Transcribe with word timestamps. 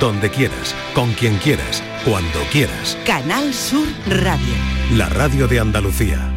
donde 0.00 0.30
quieras, 0.30 0.74
con 0.94 1.12
quien 1.12 1.36
quieras, 1.36 1.82
cuando 2.04 2.40
quieras. 2.52 2.96
Canal 3.06 3.52
Sur 3.54 3.86
Radio. 4.08 4.54
La 4.92 5.08
radio 5.08 5.48
de 5.48 5.60
Andalucía. 5.60 6.32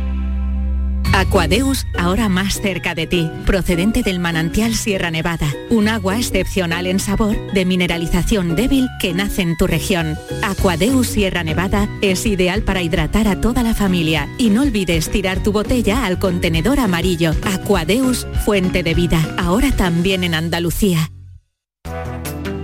Aquadeus, 1.14 1.86
ahora 1.98 2.30
más 2.30 2.62
cerca 2.62 2.96
de 2.96 3.08
ti, 3.08 3.30
procedente 3.46 4.04
del 4.04 4.20
manantial 4.20 4.76
Sierra 4.76 5.12
Nevada, 5.12 5.48
un 5.70 5.88
agua 5.88 6.18
excepcional 6.18 6.88
en 6.88 7.00
sabor, 7.00 7.36
de 7.52 7.66
mineralización 7.66 8.56
débil 8.56 8.88
que 9.02 9.14
nace 9.14 9.42
en 9.42 9.58
tu 9.58 9.68
región. 9.68 10.18
Aquadeus 10.44 11.08
Sierra 11.08 11.44
Nevada 11.44 11.90
es 12.02 12.26
ideal 12.26 12.62
para 12.62 12.84
hidratar 12.84 13.28
a 13.28 13.42
toda 13.42 13.64
la 13.64 13.74
familia 13.74 14.30
y 14.38 14.50
no 14.50 14.62
olvides 14.62 15.10
tirar 15.10 15.42
tu 15.44 15.52
botella 15.52 16.06
al 16.06 16.20
contenedor 16.20 16.80
amarillo. 16.80 17.32
Aquadeus, 17.44 18.28
fuente 18.46 18.84
de 18.84 18.94
vida, 18.94 19.36
ahora 19.38 19.72
también 19.72 20.24
en 20.24 20.36
Andalucía. 20.36 21.10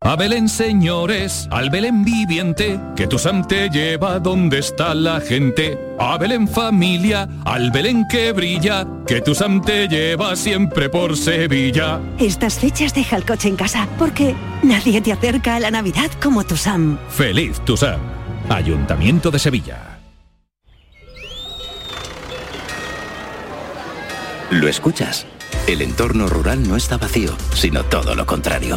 A 0.00 0.14
Belén, 0.14 0.48
señores, 0.48 1.48
al 1.50 1.70
Belén 1.70 2.04
viviente, 2.04 2.78
que 2.94 3.08
tu 3.08 3.18
Sam 3.18 3.44
te 3.46 3.68
lleva 3.68 4.20
donde 4.20 4.60
está 4.60 4.94
la 4.94 5.20
gente. 5.20 5.76
A 5.98 6.16
Belén 6.16 6.46
familia, 6.46 7.28
al 7.44 7.72
Belén 7.72 8.06
que 8.08 8.30
brilla, 8.30 8.86
que 9.08 9.20
tu 9.20 9.34
Sam 9.34 9.60
te 9.60 9.88
lleva 9.88 10.36
siempre 10.36 10.88
por 10.88 11.16
Sevilla. 11.16 12.00
Estas 12.20 12.60
fechas 12.60 12.94
deja 12.94 13.16
el 13.16 13.26
coche 13.26 13.48
en 13.48 13.56
casa, 13.56 13.88
porque 13.98 14.36
nadie 14.62 15.00
te 15.00 15.12
acerca 15.12 15.56
a 15.56 15.60
la 15.60 15.72
Navidad 15.72 16.10
como 16.22 16.44
tu 16.44 16.56
Sam. 16.56 16.96
Feliz 17.08 17.60
tu 17.64 17.76
Sam. 17.76 17.98
Ayuntamiento 18.48 19.32
de 19.32 19.40
Sevilla. 19.40 19.98
¿Lo 24.50 24.68
escuchas? 24.68 25.26
El 25.66 25.82
entorno 25.82 26.28
rural 26.28 26.66
no 26.66 26.76
está 26.76 26.96
vacío, 26.98 27.36
sino 27.52 27.82
todo 27.82 28.14
lo 28.14 28.24
contrario. 28.24 28.76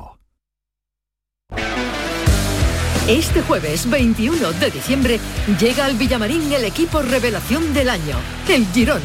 Este 3.11 3.41
jueves 3.41 3.89
21 3.89 4.53
de 4.53 4.71
diciembre 4.71 5.19
llega 5.59 5.83
al 5.83 5.97
Villamarín 5.97 6.49
el 6.53 6.63
equipo 6.63 7.01
revelación 7.01 7.73
del 7.73 7.89
año, 7.89 8.15
el 8.47 8.65
Girona. 8.67 9.01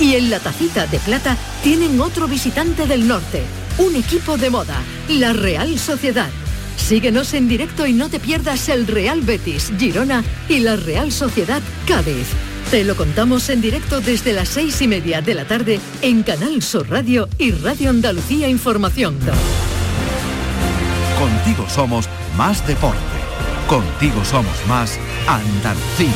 Y 0.00 0.14
en 0.14 0.30
la 0.30 0.40
tacita 0.40 0.86
de 0.86 0.98
plata 0.98 1.36
tienen 1.62 2.00
otro 2.00 2.26
visitante 2.26 2.86
del 2.86 3.06
norte, 3.06 3.42
un 3.76 3.94
equipo 3.94 4.38
de 4.38 4.48
moda, 4.48 4.80
la 5.10 5.34
Real 5.34 5.78
Sociedad. 5.78 6.30
Síguenos 6.78 7.34
en 7.34 7.46
directo 7.46 7.86
y 7.86 7.92
no 7.92 8.08
te 8.08 8.20
pierdas 8.20 8.70
el 8.70 8.86
Real 8.86 9.20
Betis, 9.20 9.70
Girona 9.78 10.24
y 10.48 10.60
la 10.60 10.76
Real 10.76 11.12
Sociedad 11.12 11.60
Cádiz. 11.86 12.28
Te 12.70 12.84
lo 12.84 12.96
contamos 12.96 13.50
en 13.50 13.60
directo 13.60 14.00
desde 14.00 14.32
las 14.32 14.48
seis 14.48 14.80
y 14.80 14.88
media 14.88 15.20
de 15.20 15.34
la 15.34 15.44
tarde 15.44 15.78
en 16.00 16.22
Canal 16.22 16.62
Sur 16.62 16.88
Radio 16.88 17.28
y 17.36 17.50
Radio 17.50 17.90
Andalucía 17.90 18.48
Información. 18.48 19.18
Contigo 21.18 21.68
somos 21.68 22.08
más 22.34 22.66
deporte. 22.66 23.11
Contigo 23.72 24.22
somos 24.22 24.54
más 24.68 24.98
Andalucía. 25.26 26.12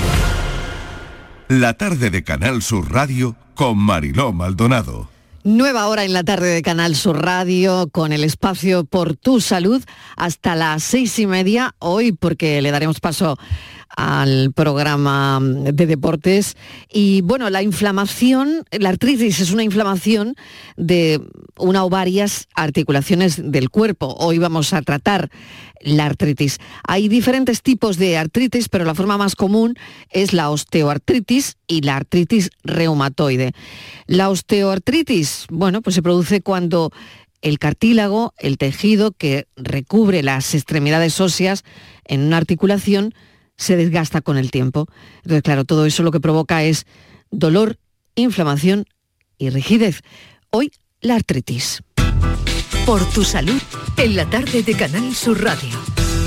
La 1.48 1.72
tarde 1.72 2.10
de 2.10 2.22
Canal 2.22 2.60
Sur 2.60 2.92
Radio 2.92 3.34
con 3.54 3.78
Mariló 3.78 4.34
Maldonado. 4.34 5.08
Nueva 5.42 5.86
hora 5.86 6.04
en 6.04 6.12
la 6.12 6.22
tarde 6.22 6.48
de 6.48 6.60
Canal 6.60 6.94
Sur 6.94 7.24
Radio 7.24 7.88
con 7.90 8.12
el 8.12 8.24
espacio 8.24 8.84
por 8.84 9.16
tu 9.16 9.40
salud 9.40 9.82
hasta 10.18 10.54
las 10.54 10.82
seis 10.82 11.18
y 11.18 11.26
media 11.26 11.74
hoy 11.78 12.12
porque 12.12 12.60
le 12.60 12.72
daremos 12.72 13.00
paso 13.00 13.38
al 13.88 14.52
programa 14.52 15.40
de 15.42 15.86
deportes. 15.86 16.56
Y 16.92 17.20
bueno, 17.22 17.50
la 17.50 17.62
inflamación, 17.62 18.64
la 18.70 18.90
artritis 18.90 19.40
es 19.40 19.52
una 19.52 19.62
inflamación 19.62 20.34
de 20.76 21.20
una 21.58 21.84
o 21.84 21.90
varias 21.90 22.48
articulaciones 22.54 23.50
del 23.50 23.70
cuerpo. 23.70 24.14
Hoy 24.18 24.38
vamos 24.38 24.72
a 24.72 24.82
tratar 24.82 25.30
la 25.80 26.06
artritis. 26.06 26.58
Hay 26.86 27.08
diferentes 27.08 27.62
tipos 27.62 27.96
de 27.96 28.16
artritis, 28.16 28.68
pero 28.68 28.84
la 28.84 28.94
forma 28.94 29.18
más 29.18 29.36
común 29.36 29.74
es 30.10 30.32
la 30.32 30.50
osteoartritis 30.50 31.56
y 31.66 31.82
la 31.82 31.96
artritis 31.96 32.50
reumatoide. 32.64 33.52
La 34.06 34.30
osteoartritis, 34.30 35.46
bueno, 35.50 35.82
pues 35.82 35.94
se 35.94 36.02
produce 36.02 36.40
cuando 36.40 36.92
el 37.42 37.58
cartílago, 37.58 38.34
el 38.38 38.58
tejido 38.58 39.12
que 39.12 39.46
recubre 39.56 40.22
las 40.22 40.54
extremidades 40.54 41.20
óseas 41.20 41.64
en 42.04 42.22
una 42.22 42.38
articulación, 42.38 43.14
se 43.56 43.76
desgasta 43.76 44.20
con 44.20 44.36
el 44.36 44.50
tiempo. 44.50 44.86
Entonces, 45.18 45.42
claro, 45.42 45.64
todo 45.64 45.86
eso 45.86 46.02
lo 46.02 46.10
que 46.10 46.20
provoca 46.20 46.62
es 46.62 46.86
dolor, 47.30 47.78
inflamación 48.14 48.86
y 49.38 49.50
rigidez. 49.50 50.02
Hoy, 50.50 50.72
la 51.00 51.14
artritis. 51.14 51.82
Por 52.84 53.04
tu 53.10 53.24
salud, 53.24 53.60
en 53.96 54.16
la 54.16 54.26
tarde 54.26 54.62
de 54.62 54.74
Canal 54.74 55.14
Sur 55.14 55.42
Radio. 55.42 55.78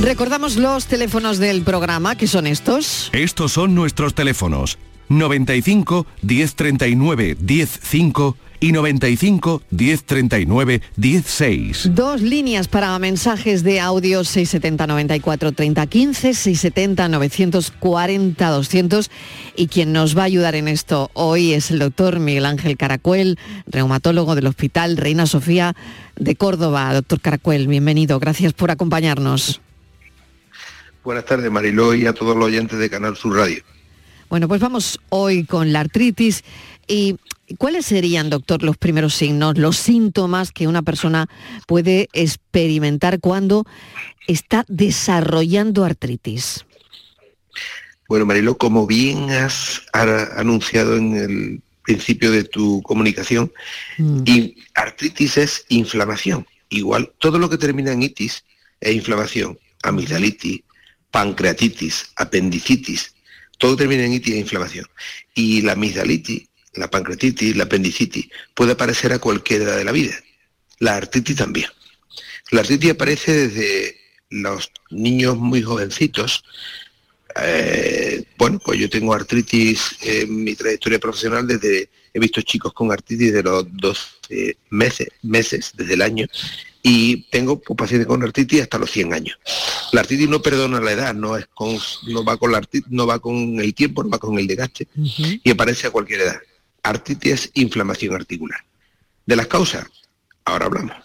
Recordamos 0.01 0.55
los 0.55 0.85
teléfonos 0.85 1.37
del 1.37 1.61
programa, 1.63 2.15
que 2.15 2.27
son 2.27 2.47
estos. 2.47 3.09
Estos 3.13 3.53
son 3.53 3.75
nuestros 3.75 4.13
teléfonos. 4.13 4.77
95 5.09 6.05
1039 6.21 7.37
105 7.45 8.37
y 8.59 8.71
95 8.71 9.61
1039 9.69 10.81
16. 10.97 11.95
Dos 11.95 12.21
líneas 12.21 12.67
para 12.67 12.97
mensajes 12.99 13.63
de 13.63 13.79
audio 13.79 14.23
670 14.23 14.87
94 14.87 15.51
30 15.51 15.87
15, 15.87 16.33
670 16.33 17.07
940 17.09 18.49
200 18.49 19.11
y 19.55 19.67
quien 19.67 19.93
nos 19.93 20.17
va 20.17 20.23
a 20.23 20.25
ayudar 20.25 20.55
en 20.55 20.67
esto 20.67 21.09
hoy 21.13 21.53
es 21.53 21.71
el 21.71 21.79
doctor 21.79 22.19
Miguel 22.19 22.45
Ángel 22.45 22.77
Caracuel, 22.77 23.37
reumatólogo 23.67 24.35
del 24.35 24.47
Hospital 24.47 24.97
Reina 24.97 25.25
Sofía 25.25 25.75
de 26.17 26.35
Córdoba. 26.35 26.93
Doctor 26.93 27.21
Caracuel, 27.21 27.67
bienvenido, 27.67 28.19
gracias 28.19 28.53
por 28.53 28.71
acompañarnos. 28.71 29.61
Buenas 31.03 31.25
tardes 31.25 31.49
Mariló 31.49 31.93
y 31.95 32.05
a 32.05 32.13
todos 32.13 32.35
los 32.35 32.47
oyentes 32.47 32.77
de 32.77 32.89
Canal 32.89 33.15
Sur 33.15 33.37
Radio. 33.37 33.63
Bueno, 34.29 34.47
pues 34.47 34.61
vamos 34.61 34.99
hoy 35.09 35.43
con 35.43 35.73
la 35.73 35.81
artritis 35.81 36.43
y 36.87 37.17
¿Cuáles 37.57 37.87
serían, 37.87 38.29
doctor, 38.29 38.61
los 38.61 38.77
primeros 38.77 39.15
signos, 39.15 39.57
los 39.57 39.75
síntomas 39.75 40.51
que 40.51 40.67
una 40.67 40.83
persona 40.83 41.27
puede 41.65 42.07
experimentar 42.13 43.19
cuando 43.19 43.65
está 44.27 44.65
desarrollando 44.67 45.83
artritis? 45.83 46.65
Bueno, 48.07 48.27
Marilo, 48.27 48.57
como 48.57 48.85
bien 48.85 49.31
has 49.31 49.81
anunciado 49.93 50.95
en 50.95 51.15
el 51.15 51.61
principio 51.83 52.31
de 52.31 52.43
tu 52.43 52.83
comunicación, 52.83 53.51
mm. 53.97 54.23
artritis 54.75 55.37
es 55.37 55.65
inflamación. 55.69 56.45
Igual, 56.69 57.11
todo 57.17 57.39
lo 57.39 57.49
que 57.49 57.57
termina 57.57 57.91
en 57.91 58.03
itis 58.03 58.43
es 58.79 58.95
inflamación. 58.95 59.57
Amigdalitis, 59.81 60.61
pancreatitis, 61.09 62.11
apendicitis, 62.15 63.15
todo 63.59 63.75
termina 63.75 64.03
en 64.05 64.13
itis 64.13 64.33
e 64.33 64.39
inflamación. 64.39 64.87
Y 65.35 65.61
la 65.61 65.73
amigdalitis 65.73 66.49
la 66.73 66.89
pancreatitis, 66.89 67.55
la 67.55 67.65
apendicitis, 67.65 68.29
puede 68.53 68.73
aparecer 68.73 69.13
a 69.13 69.19
cualquier 69.19 69.63
edad 69.63 69.77
de 69.77 69.83
la 69.83 69.91
vida. 69.91 70.15
La 70.79 70.95
artritis 70.95 71.35
también. 71.35 71.67
La 72.51 72.61
artritis 72.61 72.91
aparece 72.91 73.47
desde 73.47 73.97
los 74.29 74.71
niños 74.89 75.37
muy 75.37 75.61
jovencitos. 75.61 76.43
Eh, 77.41 78.23
bueno, 78.37 78.59
pues 78.59 78.79
yo 78.79 78.89
tengo 78.89 79.13
artritis 79.13 79.97
en 80.01 80.43
mi 80.43 80.55
trayectoria 80.55 80.99
profesional 80.99 81.47
desde, 81.47 81.89
he 82.13 82.19
visto 82.19 82.41
chicos 82.41 82.73
con 82.73 82.91
artritis 82.91 83.33
de 83.33 83.43
los 83.43 83.65
12 83.77 84.57
meses, 84.69 85.07
meses 85.21 85.73
desde 85.75 85.93
el 85.93 86.01
año, 86.01 86.27
y 86.81 87.23
tengo 87.29 87.59
pacientes 87.59 88.07
con 88.07 88.23
artritis 88.23 88.61
hasta 88.61 88.77
los 88.77 88.91
100 88.91 89.13
años. 89.13 89.37
La 89.91 90.01
artritis 90.01 90.29
no 90.29 90.41
perdona 90.41 90.79
la 90.79 90.91
edad, 90.91 91.13
no 91.13 91.35
es 91.37 91.47
con, 91.53 91.77
no 92.07 92.23
va 92.23 92.37
con 92.37 92.51
la 92.51 92.59
artritis, 92.59 92.91
no 92.91 93.05
va 93.05 93.19
con 93.19 93.59
el 93.59 93.73
tiempo, 93.73 94.03
no 94.03 94.09
va 94.09 94.19
con 94.19 94.37
el 94.39 94.47
desgaste 94.47 94.87
y 94.95 95.49
aparece 95.49 95.87
a 95.87 95.91
cualquier 95.91 96.21
edad 96.21 96.39
artritis, 96.83 97.51
inflamación 97.53 98.15
articular. 98.15 98.59
De 99.25 99.35
las 99.35 99.47
causas, 99.47 99.85
ahora 100.45 100.65
hablamos. 100.65 100.95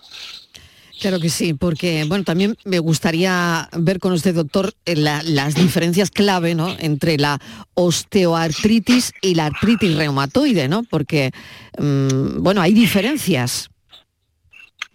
Claro 1.00 1.20
que 1.20 1.28
sí, 1.28 1.54
porque 1.54 2.04
bueno, 2.06 2.24
también 2.24 2.56
me 2.64 2.78
gustaría 2.78 3.68
ver 3.76 3.98
con 3.98 4.12
usted, 4.12 4.34
doctor, 4.34 4.72
eh, 4.86 4.96
las 4.96 5.54
diferencias 5.54 6.10
clave 6.10 6.54
¿no? 6.54 6.74
entre 6.78 7.18
la 7.18 7.40
osteoartritis 7.74 9.12
y 9.20 9.34
la 9.34 9.46
artritis 9.46 9.96
reumatoide, 9.96 10.68
¿no? 10.68 10.84
Porque, 10.84 11.32
mm, 11.78 12.42
bueno, 12.42 12.62
hay 12.62 12.72
diferencias. 12.72 13.70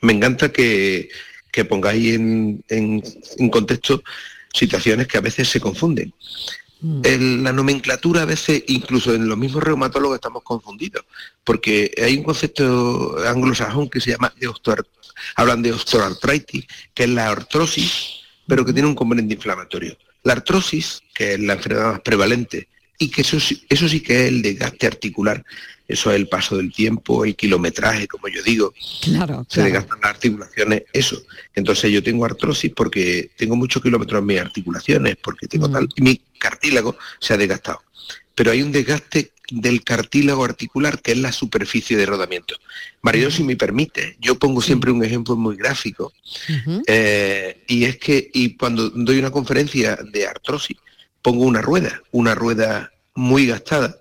Me 0.01 0.13
encanta 0.13 0.51
que, 0.51 1.09
pongáis 1.67 2.15
en, 2.15 2.63
en 2.69 3.49
contexto 3.49 4.01
situaciones 4.53 5.07
que 5.07 5.17
a 5.17 5.21
veces 5.21 5.49
se 5.49 5.59
confunden. 5.59 6.13
Mm. 6.81 7.43
la 7.43 7.51
nomenclatura 7.51 8.21
a 8.21 8.25
veces, 8.25 8.63
incluso 8.67 9.13
en 9.13 9.27
los 9.27 9.37
mismos 9.37 9.63
reumatólogos 9.63 10.15
estamos 10.15 10.43
confundidos, 10.43 11.03
porque 11.43 11.91
hay 12.01 12.17
un 12.17 12.23
concepto 12.23 13.17
anglosajón 13.27 13.89
que 13.89 13.99
se 13.99 14.11
llama 14.11 14.33
de 14.39 14.49
hablan 15.35 15.61
de 15.61 15.73
osteoartritis, 15.73 16.65
que 16.93 17.03
es 17.03 17.09
la 17.09 17.29
artrosis, 17.29 18.21
pero 18.47 18.63
que 18.63 18.71
tiene 18.71 18.87
un 18.87 18.95
componente 18.95 19.33
inflamatorio. 19.33 19.97
La 20.23 20.33
artrosis, 20.33 21.01
que 21.13 21.33
es 21.33 21.39
la 21.41 21.53
enfermedad 21.53 21.91
más 21.91 22.01
prevalente, 22.01 22.69
y 22.99 23.09
que 23.09 23.21
eso, 23.21 23.37
eso 23.37 23.89
sí 23.89 24.01
que 24.01 24.25
es 24.25 24.27
el 24.27 24.41
desgaste 24.41 24.85
articular, 24.85 25.43
eso 25.87 26.11
es 26.11 26.17
el 26.17 26.27
paso 26.27 26.57
del 26.57 26.71
tiempo, 26.71 27.25
el 27.25 27.35
kilometraje, 27.35 28.07
como 28.07 28.27
yo 28.27 28.43
digo. 28.43 28.73
Claro, 29.01 29.45
Se 29.49 29.63
desgastan 29.63 29.99
las 30.01 30.11
articulaciones, 30.11 30.83
eso. 30.93 31.19
Entonces 31.55 31.91
yo 31.91 32.03
tengo 32.03 32.25
artrosis 32.25 32.71
porque 32.75 33.31
tengo 33.37 33.55
muchos 33.55 33.81
kilómetros 33.81 34.19
en 34.19 34.25
mis 34.27 34.39
articulaciones, 34.39 35.15
porque 35.15 35.47
tengo 35.47 35.69
mm. 35.69 35.71
tal, 35.71 35.89
mi 35.97 36.21
cartílago 36.37 36.95
se 37.19 37.33
ha 37.33 37.37
desgastado. 37.37 37.81
Pero 38.35 38.51
hay 38.51 38.61
un 38.61 38.71
desgaste 38.71 39.31
del 39.49 39.83
cartílago 39.83 40.45
articular, 40.45 41.01
que 41.01 41.13
es 41.13 41.17
la 41.17 41.31
superficie 41.31 41.97
de 41.97 42.05
rodamiento. 42.05 42.55
Mario, 43.01 43.31
si 43.31 43.43
me 43.43 43.55
permite, 43.55 44.17
yo 44.19 44.37
pongo 44.37 44.61
siempre 44.61 44.91
un 44.91 45.03
ejemplo 45.03 45.35
muy 45.35 45.55
gráfico, 45.55 46.13
eh, 46.85 47.63
y 47.67 47.85
es 47.85 47.97
que 47.97 48.29
y 48.33 48.55
cuando 48.55 48.89
doy 48.89 49.17
una 49.17 49.31
conferencia 49.31 49.97
de 50.11 50.27
artrosis, 50.27 50.77
pongo 51.29 51.45
una 51.45 51.61
rueda, 51.61 52.01
una 52.11 52.33
rueda 52.33 52.91
muy 53.13 53.45
gastada 53.45 53.95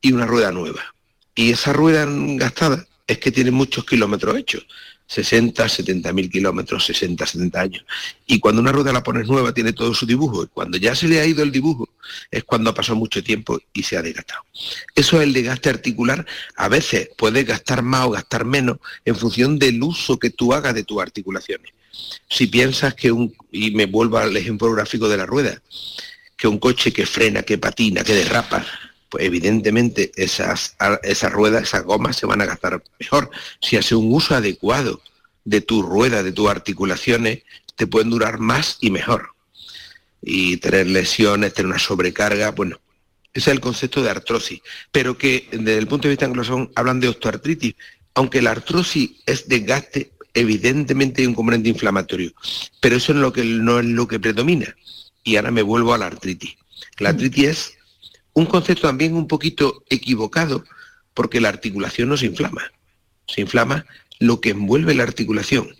y 0.00 0.12
una 0.12 0.26
rueda 0.26 0.52
nueva. 0.52 0.94
Y 1.34 1.50
esa 1.50 1.72
rueda 1.72 2.06
gastada 2.08 2.86
es 3.04 3.18
que 3.18 3.32
tiene 3.32 3.50
muchos 3.50 3.84
kilómetros 3.84 4.36
hechos, 4.36 4.64
60, 5.08 5.68
70 5.68 6.12
mil 6.12 6.30
kilómetros, 6.30 6.84
60, 6.86 7.26
70 7.26 7.60
años. 7.60 7.84
Y 8.28 8.38
cuando 8.38 8.60
una 8.60 8.70
rueda 8.70 8.92
la 8.92 9.02
pones 9.02 9.26
nueva 9.26 9.52
tiene 9.52 9.72
todo 9.72 9.92
su 9.92 10.06
dibujo. 10.06 10.44
Y 10.44 10.46
cuando 10.46 10.78
ya 10.78 10.94
se 10.94 11.08
le 11.08 11.18
ha 11.18 11.26
ido 11.26 11.42
el 11.42 11.50
dibujo 11.50 11.88
es 12.30 12.44
cuando 12.44 12.70
ha 12.70 12.74
pasado 12.74 12.94
mucho 12.94 13.24
tiempo 13.24 13.58
y 13.72 13.82
se 13.82 13.96
ha 13.96 14.02
desgastado. 14.02 14.44
Eso 14.94 15.16
es 15.16 15.24
el 15.24 15.32
desgaste 15.32 15.68
articular. 15.68 16.24
A 16.54 16.68
veces 16.68 17.10
puedes 17.18 17.44
gastar 17.44 17.82
más 17.82 18.06
o 18.06 18.10
gastar 18.10 18.44
menos 18.44 18.78
en 19.04 19.16
función 19.16 19.58
del 19.58 19.82
uso 19.82 20.16
que 20.16 20.30
tú 20.30 20.54
hagas 20.54 20.74
de 20.74 20.84
tus 20.84 21.02
articulaciones. 21.02 21.72
Si 22.30 22.46
piensas 22.46 22.94
que 22.94 23.10
un, 23.10 23.34
y 23.50 23.72
me 23.72 23.86
vuelvo 23.86 24.18
al 24.18 24.36
ejemplo 24.36 24.70
gráfico 24.70 25.08
de 25.08 25.16
la 25.16 25.26
rueda, 25.26 25.60
que 26.42 26.48
un 26.48 26.58
coche 26.58 26.92
que 26.92 27.06
frena, 27.06 27.44
que 27.44 27.56
patina, 27.56 28.02
que 28.02 28.14
derrapa, 28.14 28.66
pues 29.08 29.24
evidentemente 29.24 30.10
esas, 30.16 30.74
esas 31.04 31.30
ruedas, 31.30 31.62
esas 31.62 31.84
gomas 31.84 32.16
se 32.16 32.26
van 32.26 32.40
a 32.40 32.46
gastar 32.46 32.82
mejor. 32.98 33.30
Si 33.60 33.76
hace 33.76 33.94
un 33.94 34.12
uso 34.12 34.34
adecuado 34.34 35.00
de 35.44 35.60
tu 35.60 35.82
rueda, 35.82 36.24
de 36.24 36.32
tus 36.32 36.50
articulaciones, 36.50 37.44
te 37.76 37.86
pueden 37.86 38.10
durar 38.10 38.40
más 38.40 38.78
y 38.80 38.90
mejor. 38.90 39.36
Y 40.20 40.56
tener 40.56 40.88
lesiones, 40.88 41.54
tener 41.54 41.70
una 41.70 41.78
sobrecarga, 41.78 42.50
bueno, 42.50 42.80
ese 43.32 43.50
es 43.50 43.54
el 43.54 43.60
concepto 43.60 44.02
de 44.02 44.10
artrosis. 44.10 44.62
Pero 44.90 45.16
que 45.16 45.46
desde 45.52 45.78
el 45.78 45.86
punto 45.86 46.08
de 46.08 46.14
vista 46.14 46.26
anglosajón 46.26 46.72
hablan 46.74 46.98
de 46.98 47.06
osteoartritis, 47.06 47.76
aunque 48.14 48.42
la 48.42 48.50
artrosis 48.50 49.12
es 49.26 49.46
desgaste, 49.46 50.10
evidentemente 50.34 51.22
hay 51.22 51.28
un 51.28 51.36
componente 51.36 51.68
inflamatorio. 51.68 52.32
Pero 52.80 52.96
eso 52.96 53.12
es 53.12 53.18
lo 53.18 53.32
que, 53.32 53.44
no 53.44 53.78
es 53.78 53.86
lo 53.86 54.08
que 54.08 54.18
predomina 54.18 54.74
y 55.24 55.36
ahora 55.36 55.50
me 55.50 55.62
vuelvo 55.62 55.94
a 55.94 55.98
la 55.98 56.06
artritis. 56.06 56.56
La 56.98 57.10
artritis 57.10 57.44
es 57.44 57.78
un 58.32 58.46
concepto 58.46 58.86
también 58.86 59.14
un 59.14 59.26
poquito 59.26 59.84
equivocado 59.88 60.64
porque 61.14 61.40
la 61.40 61.48
articulación 61.48 62.08
no 62.08 62.16
se 62.16 62.26
inflama. 62.26 62.62
Se 63.26 63.40
inflama 63.40 63.84
lo 64.18 64.40
que 64.40 64.50
envuelve 64.50 64.94
la 64.94 65.02
articulación. 65.02 65.74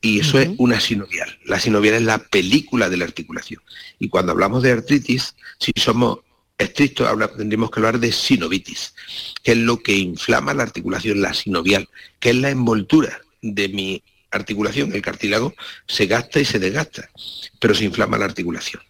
Y 0.00 0.20
eso 0.20 0.38
es 0.38 0.50
una 0.58 0.80
sinovial. 0.80 1.38
La 1.44 1.58
sinovial 1.58 1.94
es 1.94 2.02
la 2.02 2.18
película 2.18 2.88
de 2.88 2.96
la 2.96 3.04
articulación. 3.04 3.62
Y 3.98 4.08
cuando 4.08 4.32
hablamos 4.32 4.62
de 4.62 4.72
artritis, 4.72 5.34
si 5.58 5.72
somos 5.76 6.20
estrictos, 6.56 7.08
tendríamos 7.36 7.70
que 7.70 7.80
hablar 7.80 7.98
de 7.98 8.12
sinovitis, 8.12 8.94
que 9.42 9.52
es 9.52 9.58
lo 9.58 9.80
que 9.80 9.96
inflama 9.96 10.54
la 10.54 10.64
articulación, 10.64 11.20
la 11.20 11.34
sinovial, 11.34 11.88
que 12.20 12.30
es 12.30 12.36
la 12.36 12.50
envoltura 12.50 13.20
de 13.42 13.68
mi 13.68 14.02
articulación, 14.30 14.92
el 14.94 15.02
cartílago, 15.02 15.54
se 15.86 16.06
gasta 16.06 16.40
y 16.40 16.44
se 16.44 16.58
desgasta, 16.58 17.10
pero 17.58 17.74
se 17.74 17.84
inflama 17.84 18.18
la 18.18 18.26
articulación. 18.26 18.82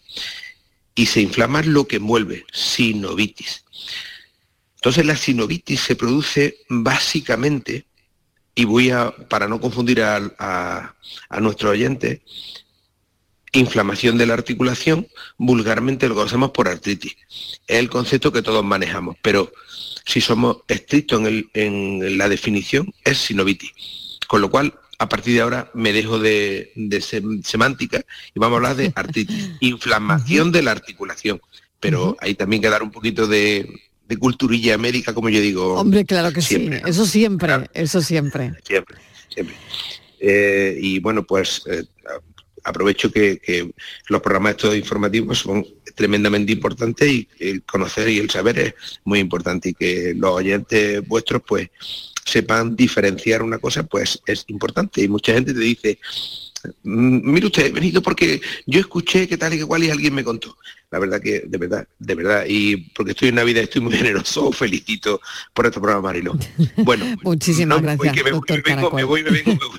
Y 0.94 1.06
se 1.06 1.20
inflama 1.20 1.62
lo 1.62 1.86
que 1.86 1.96
envuelve, 1.96 2.44
sinovitis. 2.52 3.64
Entonces 4.76 5.06
la 5.06 5.16
sinovitis 5.16 5.80
se 5.80 5.96
produce 5.96 6.58
básicamente, 6.68 7.86
y 8.54 8.64
voy 8.64 8.90
a, 8.90 9.10
para 9.28 9.48
no 9.48 9.60
confundir 9.60 10.02
a, 10.02 10.94
a, 11.28 11.40
nuestro 11.40 11.70
oyente, 11.70 12.22
inflamación 13.52 14.18
de 14.18 14.26
la 14.26 14.34
articulación, 14.34 15.08
vulgarmente 15.36 16.08
lo 16.08 16.14
conocemos 16.14 16.50
por 16.50 16.68
artritis. 16.68 17.16
Es 17.66 17.78
el 17.78 17.88
concepto 17.88 18.32
que 18.32 18.42
todos 18.42 18.64
manejamos, 18.64 19.16
pero 19.22 19.52
si 20.04 20.20
somos 20.20 20.58
estrictos 20.68 21.24
en, 21.26 21.50
en 21.54 22.18
la 22.18 22.28
definición, 22.28 22.92
es 23.04 23.18
sinovitis. 23.18 23.72
Con 24.26 24.40
lo 24.40 24.50
cual, 24.50 24.74
a 24.98 25.08
partir 25.08 25.34
de 25.34 25.40
ahora 25.40 25.70
me 25.74 25.92
dejo 25.92 26.18
de, 26.18 26.72
semántica 27.44 28.04
y 28.34 28.38
vamos 28.38 28.56
a 28.56 28.56
hablar 28.56 28.76
de 28.76 28.92
artritis, 28.96 29.52
inflamación 29.60 30.52
de 30.52 30.62
la 30.62 30.72
articulación. 30.72 31.40
Pero 31.80 32.16
hay 32.20 32.34
también 32.34 32.60
que 32.60 32.68
dar 32.68 32.82
un 32.82 32.90
poquito 32.90 33.28
de, 33.28 33.68
culturilla 34.18 34.76
médica, 34.78 35.14
como 35.14 35.28
yo 35.28 35.40
digo. 35.40 35.74
Hombre, 35.74 36.04
claro 36.04 36.32
que 36.32 36.42
sí, 36.42 36.70
eso 36.86 37.06
siempre, 37.06 37.70
eso 37.74 38.02
siempre. 38.02 38.52
Siempre, 38.64 38.98
siempre. 39.28 39.54
Eh, 40.18 40.76
y 40.80 40.98
bueno, 40.98 41.22
pues 41.22 41.62
eh, 41.70 41.84
aprovecho 42.64 43.10
que, 43.10 43.70
los 44.08 44.20
programas 44.20 44.52
estos 44.52 44.76
informativos 44.76 45.38
son 45.38 45.64
tremendamente 45.94 46.52
importantes 46.52 47.08
y 47.08 47.28
el 47.38 47.62
conocer 47.62 48.08
y 48.08 48.18
el 48.18 48.30
saber 48.30 48.58
es 48.58 48.74
muy 49.04 49.18
importante 49.18 49.70
y 49.70 49.74
que 49.74 50.14
los 50.16 50.30
oyentes 50.30 51.06
vuestros 51.06 51.42
pues 51.46 51.68
sepan 52.28 52.76
diferenciar 52.76 53.42
una 53.42 53.58
cosa 53.58 53.82
pues 53.82 54.20
es 54.26 54.44
importante. 54.48 55.02
Y 55.02 55.08
mucha 55.08 55.32
gente 55.32 55.54
te 55.54 55.60
dice 55.60 55.98
mire 56.82 57.46
usted, 57.46 57.66
he 57.66 57.70
venido 57.70 58.02
porque 58.02 58.40
yo 58.66 58.80
escuché 58.80 59.28
que 59.28 59.36
tal 59.36 59.54
y 59.54 59.58
que 59.58 59.64
cual 59.64 59.84
y 59.84 59.90
alguien 59.90 60.14
me 60.14 60.24
contó 60.24 60.56
la 60.90 60.98
verdad 60.98 61.20
que, 61.20 61.42
de 61.46 61.58
verdad, 61.58 61.86
de 61.98 62.14
verdad, 62.14 62.44
y 62.48 62.76
porque 62.76 63.10
estoy 63.10 63.28
en 63.28 63.34
Navidad, 63.34 63.62
estoy 63.62 63.82
muy 63.82 63.92
generoso, 63.96 64.50
felicito 64.52 65.20
por 65.52 65.66
este 65.66 65.80
programa, 65.80 66.08
Marilo. 66.08 66.36
Bueno, 66.76 67.04
muchísimas 67.22 67.82
gracias. 67.82 68.14
me, 68.24 69.04
voy, 69.04 69.22
me, 69.22 69.30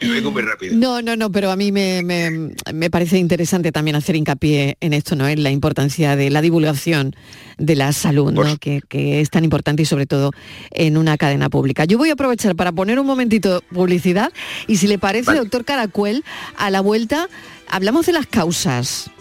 vengo, 0.08 0.32
muy 0.32 0.42
rápido. 0.44 0.76
No, 0.76 1.02
no, 1.02 1.16
no, 1.16 1.32
pero 1.32 1.50
a 1.50 1.56
mí 1.56 1.72
me, 1.72 2.04
me, 2.04 2.90
parece 2.92 3.18
interesante 3.18 3.72
también 3.72 3.96
hacer 3.96 4.16
hincapié 4.16 4.78
en 4.82 4.94
esto, 4.94 5.16
¿no? 5.16 5.28
En 5.28 5.42
la 5.42 5.50
importancia 5.50 6.16
de 6.16 6.30
la 6.30 6.42
divulgación 6.42 7.16
de 7.58 7.76
la 7.76 7.92
salud, 7.92 8.32
¿no? 8.32 8.58
Que, 8.58 8.82
que, 8.88 9.22
es 9.22 9.32
tan 9.32 9.44
importante 9.44 9.82
y 9.82 9.86
sobre 9.86 10.06
todo 10.06 10.32
en 10.72 10.96
una 10.96 11.18
cadena 11.18 11.50
pública. 11.50 11.86
Yo 11.86 11.98
voy 11.98 12.10
a 12.10 12.14
aprovechar 12.14 12.56
para 12.56 12.72
poner 12.72 13.00
un 13.00 13.08
momentito 13.08 13.64
publicidad 13.74 14.32
y 14.68 14.78
si 14.78 14.88
le 14.88 15.00
parece, 15.00 15.34
doctor 15.34 15.66
Caracuel, 15.66 16.24
a 16.56 16.70
la 16.70 16.82
vuelta 16.82 17.28
hablamos 17.68 18.06
de 18.06 18.14
las 18.14 18.28
causas 18.28 19.12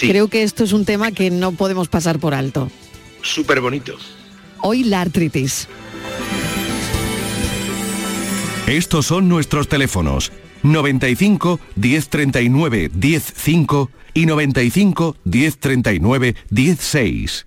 creo 0.00 0.28
que 0.28 0.42
esto 0.42 0.64
es 0.64 0.72
un 0.72 0.84
tema 0.84 1.12
que 1.12 1.30
no 1.30 1.52
podemos 1.52 1.88
pasar 1.88 2.18
por 2.18 2.34
alto. 2.34 2.70
Súper 3.22 3.60
bonito. 3.60 3.96
Hoy 4.62 4.84
la 4.84 5.00
artritis. 5.00 5.68
Estos 8.66 9.06
son 9.06 9.28
nuestros 9.28 9.68
teléfonos 9.68 10.32
95 10.62 11.60
1039 11.76 12.90
105 13.00 13.90
y 14.14 14.26
95 14.26 15.16
1039 15.24 16.36
16. 16.50 17.46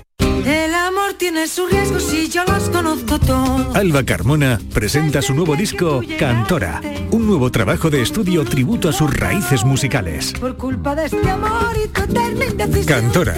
Amor 1.11 1.17
tiene 1.17 1.47
sus 1.47 1.69
riesgos 1.69 2.13
y 2.13 2.29
yo 2.29 2.43
los 2.45 2.69
conozco 2.69 3.19
todos. 3.19 3.75
Alba 3.75 4.03
Carmona 4.03 4.61
presenta 4.73 5.21
su 5.21 5.33
nuevo 5.33 5.57
disco 5.57 6.01
Cantora, 6.17 6.81
un 7.11 7.27
nuevo 7.27 7.51
trabajo 7.51 7.89
de 7.89 8.01
estudio 8.01 8.45
tributo 8.45 8.87
a 8.87 8.93
sus 8.93 9.13
raíces 9.13 9.65
musicales. 9.65 10.33
Por 10.39 10.55
culpa 10.55 10.95
de 10.95 11.07
este 11.07 11.29
amor 11.29 11.75
y 11.75 12.85
Cantora, 12.85 13.35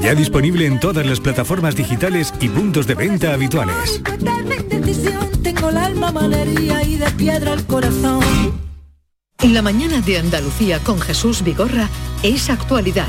ya 0.00 0.14
disponible 0.14 0.66
en 0.66 0.80
todas 0.80 1.06
las 1.06 1.20
plataformas 1.20 1.76
digitales 1.76 2.34
y 2.40 2.48
puntos 2.48 2.88
de 2.88 2.94
venta 2.96 3.32
habituales. 3.32 4.02
Tengo 5.42 5.68
el 5.68 5.76
alma 5.76 6.12
y 6.84 6.96
de 6.96 7.10
piedra 7.12 7.52
el 7.52 7.64
corazón. 7.66 8.20
En 9.38 9.54
la 9.54 9.62
mañana 9.62 10.00
de 10.00 10.18
Andalucía 10.18 10.80
con 10.80 11.00
Jesús 11.00 11.42
Vigorra 11.44 11.88
es 12.24 12.50
actualidad 12.50 13.08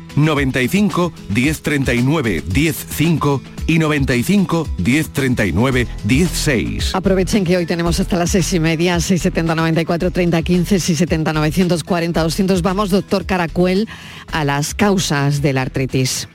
95 0.15 1.13
1039 1.29 2.43
105 2.51 3.41
y 3.67 3.79
95 3.79 4.67
1039 4.77 5.87
16. 6.03 6.95
Aprovechen 6.95 7.43
que 7.43 7.57
hoy 7.57 7.65
tenemos 7.65 7.99
hasta 7.99 8.17
las 8.17 8.31
seis 8.31 8.51
y 8.53 8.59
media, 8.59 8.99
670 8.99 9.55
94 9.55 10.11
30 10.11 10.41
15, 10.41 10.79
670 10.79 11.33
940 11.33 12.23
200. 12.23 12.61
Vamos, 12.61 12.89
doctor 12.89 13.25
Caracuel, 13.25 13.87
a 14.31 14.43
las 14.43 14.73
causas 14.73 15.41
de 15.41 15.53
la 15.53 15.61
artritis. 15.61 16.27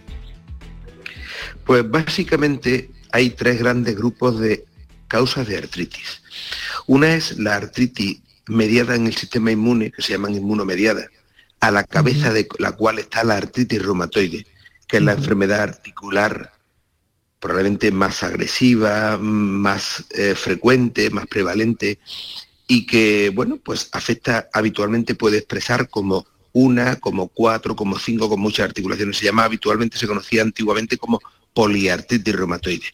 Pues 1.64 1.88
básicamente 1.88 2.90
hay 3.12 3.30
tres 3.30 3.59
grandes 3.59 3.97
grupos 3.97 4.38
de 4.38 4.64
causas 5.09 5.49
de 5.49 5.59
artritis. 5.59 6.23
Una 6.87 7.14
es 7.14 7.38
la 7.38 7.56
artritis 7.56 8.21
mediada 8.49 8.95
en 8.95 9.06
el 9.06 9.14
sistema 9.14 9.50
inmune, 9.50 9.90
que 9.90 10.02
se 10.02 10.12
llaman 10.12 10.35
inmunomediada 10.35 11.09
a 11.66 11.70
la 11.73 11.82
cabeza 11.82 12.32
de 12.32 12.46
la 12.58 12.73
cual 12.73 13.00
está 13.00 13.25
la 13.25 13.37
artritis 13.37 13.82
reumatoide, 13.82 14.46
que 14.87 14.99
es 14.99 15.02
la 15.02 15.12
enfermedad 15.12 15.62
articular 15.62 16.52
probablemente 17.40 17.90
más 17.90 18.23
agresiva, 18.23 19.18
más 19.18 20.04
eh, 20.11 20.35
frecuente, 20.37 21.11
más 21.11 21.26
prevalente 21.26 21.99
y 22.68 22.87
que, 22.87 23.30
bueno, 23.35 23.58
pues 23.62 23.88
afecta 23.92 24.49
habitualmente, 24.52 25.16
puede 25.16 25.38
expresar 25.38 25.88
como 25.88 26.25
una, 26.52 26.96
como 26.96 27.28
cuatro, 27.28 27.75
como 27.75 27.99
cinco, 27.99 28.28
con 28.28 28.40
muchas 28.40 28.66
articulaciones. 28.66 29.16
Se 29.16 29.25
llama 29.25 29.44
habitualmente, 29.44 29.99
se 29.99 30.06
conocía 30.06 30.42
antiguamente 30.42 30.96
como 30.96 31.20
poliartritis 31.57 32.37
reumatoide. 32.37 32.85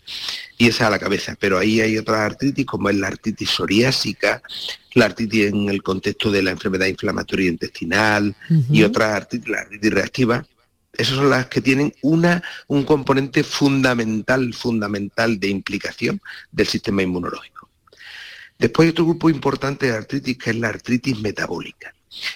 Y 0.57 0.69
esa 0.69 0.87
a 0.87 0.91
la 0.91 1.01
cabeza. 1.01 1.37
Pero 1.41 1.59
ahí 1.59 1.81
hay 1.81 1.99
otras 1.99 2.21
artritis, 2.21 2.65
como 2.65 2.89
es 2.91 2.97
la 2.97 3.09
artritis 3.09 3.51
psoriásica, 3.51 4.41
la 4.95 5.07
artritis 5.07 5.53
en 5.53 5.69
el 5.69 5.83
contexto 5.83 6.31
de 6.31 6.45
la 6.45 6.53
enfermedad 6.53 6.87
inflamatoria 6.87 7.49
intestinal 7.49 8.37
y 8.71 8.85
otras 8.85 9.15
artritis, 9.15 9.49
la 9.49 9.63
artritis 9.63 9.93
reactiva. 9.93 10.47
Esas 10.93 11.17
son 11.17 11.31
las 11.31 11.47
que 11.47 11.61
tienen 11.61 11.93
una, 12.03 12.41
un 12.69 12.85
componente 12.85 13.43
fundamental, 13.43 14.55
fundamental 14.55 15.41
de 15.41 15.49
implicación 15.49 16.21
del 16.53 16.69
sistema 16.69 17.03
inmunológico. 17.03 17.69
Después 18.61 18.87
hay 18.87 18.91
otro 18.91 19.07
grupo 19.07 19.29
importante 19.29 19.87
de 19.87 19.97
artritis 19.97 20.39
que 20.39 20.51
es 20.51 20.57
la 20.57 20.69
artritis 20.69 21.19
metabólica. 21.19 21.93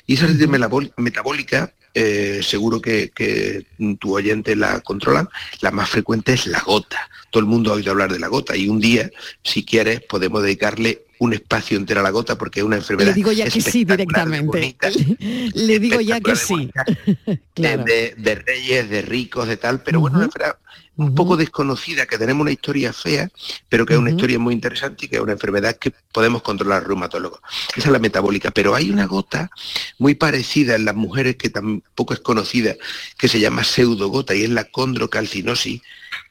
Y 0.06 0.14
esa 0.14 0.25
artritis 0.25 0.49
metabólica 0.97 1.73
eh, 1.98 2.42
seguro 2.42 2.78
que, 2.82 3.64
tu 3.98 4.14
oyente 4.14 4.54
la 4.54 4.80
controla, 4.80 5.30
la 5.62 5.70
más 5.70 5.88
frecuente 5.88 6.34
es 6.34 6.46
la 6.46 6.60
gota. 6.60 7.08
Todo 7.36 7.42
el 7.42 7.50
mundo 7.50 7.70
ha 7.70 7.74
oído 7.74 7.90
hablar 7.90 8.10
de 8.10 8.18
la 8.18 8.28
gota 8.28 8.56
y 8.56 8.66
un 8.66 8.80
día, 8.80 9.10
si 9.44 9.62
quieres, 9.62 10.00
podemos 10.00 10.42
dedicarle 10.42 11.02
un 11.18 11.34
espacio 11.34 11.76
entero 11.76 12.00
a 12.00 12.02
la 12.02 12.08
gota 12.08 12.38
porque 12.38 12.60
es 12.60 12.64
una 12.64 12.76
enfermedad. 12.76 13.10
Le 13.10 13.14
digo 13.14 13.30
ya 13.30 13.44
que 13.44 13.60
sí 13.60 13.84
directamente. 13.84 14.74
Le 15.54 15.78
digo 15.78 16.00
ya 16.00 16.18
que 16.18 16.34
sí. 16.34 16.70
de, 17.54 18.42
reyes, 18.46 18.88
de 18.88 19.02
ricos, 19.02 19.48
de 19.48 19.58
tal, 19.58 19.82
pero 19.82 20.00
bueno, 20.00 20.16
una 20.16 20.24
enfermedad 20.24 20.56
un 20.96 21.14
poco 21.14 21.36
desconocida, 21.36 22.06
que 22.06 22.16
tenemos 22.16 22.40
una 22.40 22.52
historia 22.52 22.92
fea, 22.92 23.28
pero 23.68 23.84
que 23.84 23.92
es 23.92 23.98
una 23.98 24.10
historia 24.10 24.38
muy 24.38 24.54
interesante 24.54 25.04
y 25.04 25.08
que 25.08 25.16
es 25.16 25.22
una 25.22 25.32
enfermedad 25.32 25.76
que 25.76 25.92
podemos 26.10 26.40
controlar 26.40 26.86
reumatólogos. 26.86 27.40
Esa 27.76 27.88
es 27.88 27.92
la 27.92 27.98
metabólica. 27.98 28.50
Pero 28.50 28.74
hay 28.74 28.90
una 28.90 29.04
gota 29.04 29.50
muy 29.98 30.14
parecida 30.14 30.74
en 30.74 30.86
las 30.86 30.94
mujeres 30.94 31.36
que 31.36 31.50
tampoco 31.50 32.14
es 32.14 32.20
conocida, 32.20 32.76
que 33.18 33.28
se 33.28 33.40
llama 33.40 33.62
pseudogota 33.62 34.34
y 34.34 34.44
es 34.44 34.50
la 34.50 34.64
condrocalcinosis, 34.64 35.82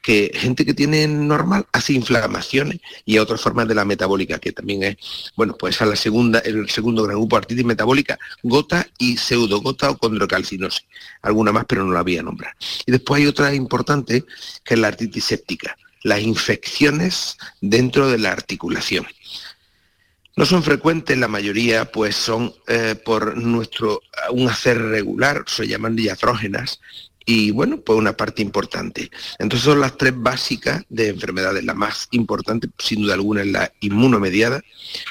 que 0.02 0.30
gente 0.34 0.64
que 0.64 0.74
tiene 0.74 1.06
normal 1.08 1.66
hace 1.72 1.92
inflamaciones 1.92 2.80
y 3.04 3.18
otras 3.18 3.40
formas 3.40 3.68
de 3.68 3.74
la 3.74 3.84
metabólica, 3.84 4.38
que 4.38 4.52
también 4.52 4.82
es, 4.82 4.96
bueno, 5.36 5.56
pues 5.58 5.80
a 5.82 5.86
la 5.86 5.96
segunda, 5.96 6.38
el 6.40 6.68
segundo 6.68 7.02
gran 7.02 7.18
grupo, 7.18 7.36
artritis 7.36 7.64
metabólica, 7.64 8.18
gota 8.42 8.86
y 8.98 9.16
pseudogota 9.16 9.90
o 9.90 9.98
condrocalcinosis. 9.98 10.84
Alguna 11.22 11.52
más, 11.52 11.64
pero 11.66 11.84
no 11.84 11.92
la 11.92 12.02
voy 12.02 12.18
a 12.18 12.22
nombrar. 12.22 12.54
Y 12.86 12.92
después 12.92 13.20
hay 13.20 13.26
otra 13.26 13.54
importante, 13.54 14.24
que 14.64 14.74
es 14.74 14.80
la 14.80 14.88
artritis 14.88 15.24
séptica, 15.24 15.76
las 16.02 16.20
infecciones 16.20 17.36
dentro 17.60 18.08
de 18.08 18.18
la 18.18 18.32
articulación. 18.32 19.06
No 20.36 20.44
son 20.44 20.62
frecuentes, 20.62 21.16
la 21.16 21.28
mayoría 21.28 21.90
pues 21.90 22.14
son 22.14 22.54
eh, 22.68 22.94
por 23.02 23.38
nuestro 23.38 24.02
un 24.30 24.48
hacer 24.48 24.78
regular, 24.78 25.44
se 25.46 25.66
llaman 25.66 25.96
diatrógenas, 25.96 26.78
y 27.28 27.50
bueno, 27.50 27.80
pues 27.80 27.98
una 27.98 28.16
parte 28.16 28.40
importante. 28.40 29.10
Entonces 29.40 29.64
son 29.64 29.80
las 29.80 29.98
tres 29.98 30.14
básicas 30.16 30.84
de 30.88 31.08
enfermedades. 31.08 31.64
La 31.64 31.74
más 31.74 32.06
importante, 32.12 32.68
sin 32.78 33.02
duda 33.02 33.14
alguna, 33.14 33.42
es 33.42 33.48
la 33.48 33.72
inmunomediada, 33.80 34.62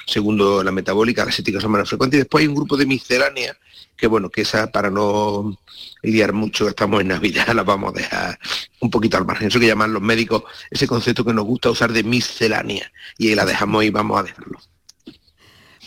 segundo 0.07 0.63
la 0.63 0.72
metabólica, 0.72 1.25
las 1.25 1.38
éticas 1.38 1.62
son 1.62 1.74
menos 1.74 1.89
frecuentes, 1.89 2.17
y 2.17 2.22
después 2.22 2.41
hay 2.41 2.48
un 2.48 2.55
grupo 2.55 2.77
de 2.77 2.86
miscelánea, 2.86 3.57
que 3.98 4.07
bueno, 4.07 4.29
que 4.29 4.41
esa 4.41 4.72
para 4.72 4.89
no 4.89 5.60
lidiar 6.03 6.31
mucho, 6.31 6.69
estamos 6.69 7.01
en 7.01 7.10
Navidad, 7.10 7.48
la 7.53 7.63
vamos 7.63 7.93
a 7.93 7.98
dejar 7.98 8.39
un 8.79 8.89
poquito 8.89 9.17
al 9.17 9.25
margen. 9.25 9.50
Eso 9.50 9.60
que 9.60 9.67
llaman 9.67 9.91
los 9.91 10.01
médicos, 10.01 10.43
ese 10.72 10.88
concepto 10.88 11.25
que 11.25 11.34
nos 11.34 11.43
gusta 11.43 11.69
usar 11.69 11.91
de 11.91 12.03
miscelánea, 12.03 12.89
y 13.17 13.36
la 13.36 13.45
dejamos 13.45 13.84
y 13.84 13.89
vamos 13.89 14.22
a 14.22 14.24
dejarlo. 14.24 14.60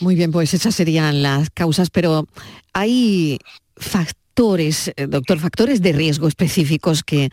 Muy 0.00 0.14
bien, 0.14 0.30
pues 0.30 0.52
esas 0.52 0.74
serían 0.74 1.22
las 1.22 1.48
causas, 1.48 1.88
pero 1.88 2.28
hay 2.74 3.38
factores, 3.78 4.27
eh, 4.38 5.06
doctor, 5.08 5.40
factores 5.40 5.82
de 5.82 5.92
riesgo 5.92 6.28
específicos 6.28 7.02
que 7.02 7.30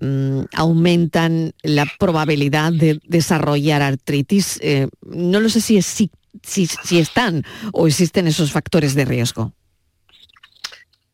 mm, 0.00 0.40
aumentan 0.54 1.52
la 1.62 1.86
probabilidad 1.98 2.72
de 2.72 2.98
desarrollar 3.04 3.82
artritis. 3.82 4.58
Eh, 4.62 4.88
no 5.02 5.40
lo 5.40 5.50
sé 5.50 5.60
si, 5.60 5.82
si, 5.82 6.10
si, 6.42 6.98
están 6.98 7.44
o 7.72 7.86
existen 7.86 8.26
esos 8.26 8.52
factores 8.52 8.94
de 8.94 9.04
riesgo. 9.04 9.52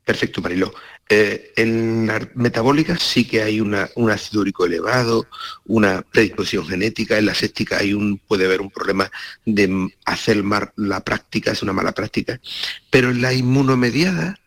Perfecto, 0.05 0.41
Marilo. 0.41 0.73
Eh, 1.09 1.53
en 1.57 2.07
la 2.07 2.21
metabólica 2.35 2.97
sí 2.97 3.25
que 3.25 3.43
hay 3.43 3.61
una, 3.61 3.91
un 3.97 4.11
ácido 4.11 4.43
úrico 4.43 4.65
elevado, 4.65 5.27
una 5.67 6.03
predisposición 6.03 6.67
genética, 6.67 7.19
en 7.19 7.27
la 7.27 7.35
séptica 7.35 7.79
hay 7.79 7.95
un, 7.95 8.19
puede 8.19 8.47
haber 8.47 8.61
un 8.61 8.71
problema 8.71 9.11
de 9.45 9.93
hacer 10.05 10.43
la 10.77 11.01
práctica, 11.01 11.51
es 11.51 11.63
una 11.63 11.73
mala 11.73 11.93
práctica, 11.93 12.41
pero 12.91 13.11
en 13.11 13.21
la 13.21 13.33
inmunomediada 13.33 14.39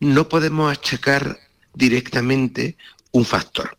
no 0.00 0.28
podemos 0.28 0.70
achacar 0.70 1.38
directamente 1.74 2.76
un 3.12 3.24
factor. 3.24 3.76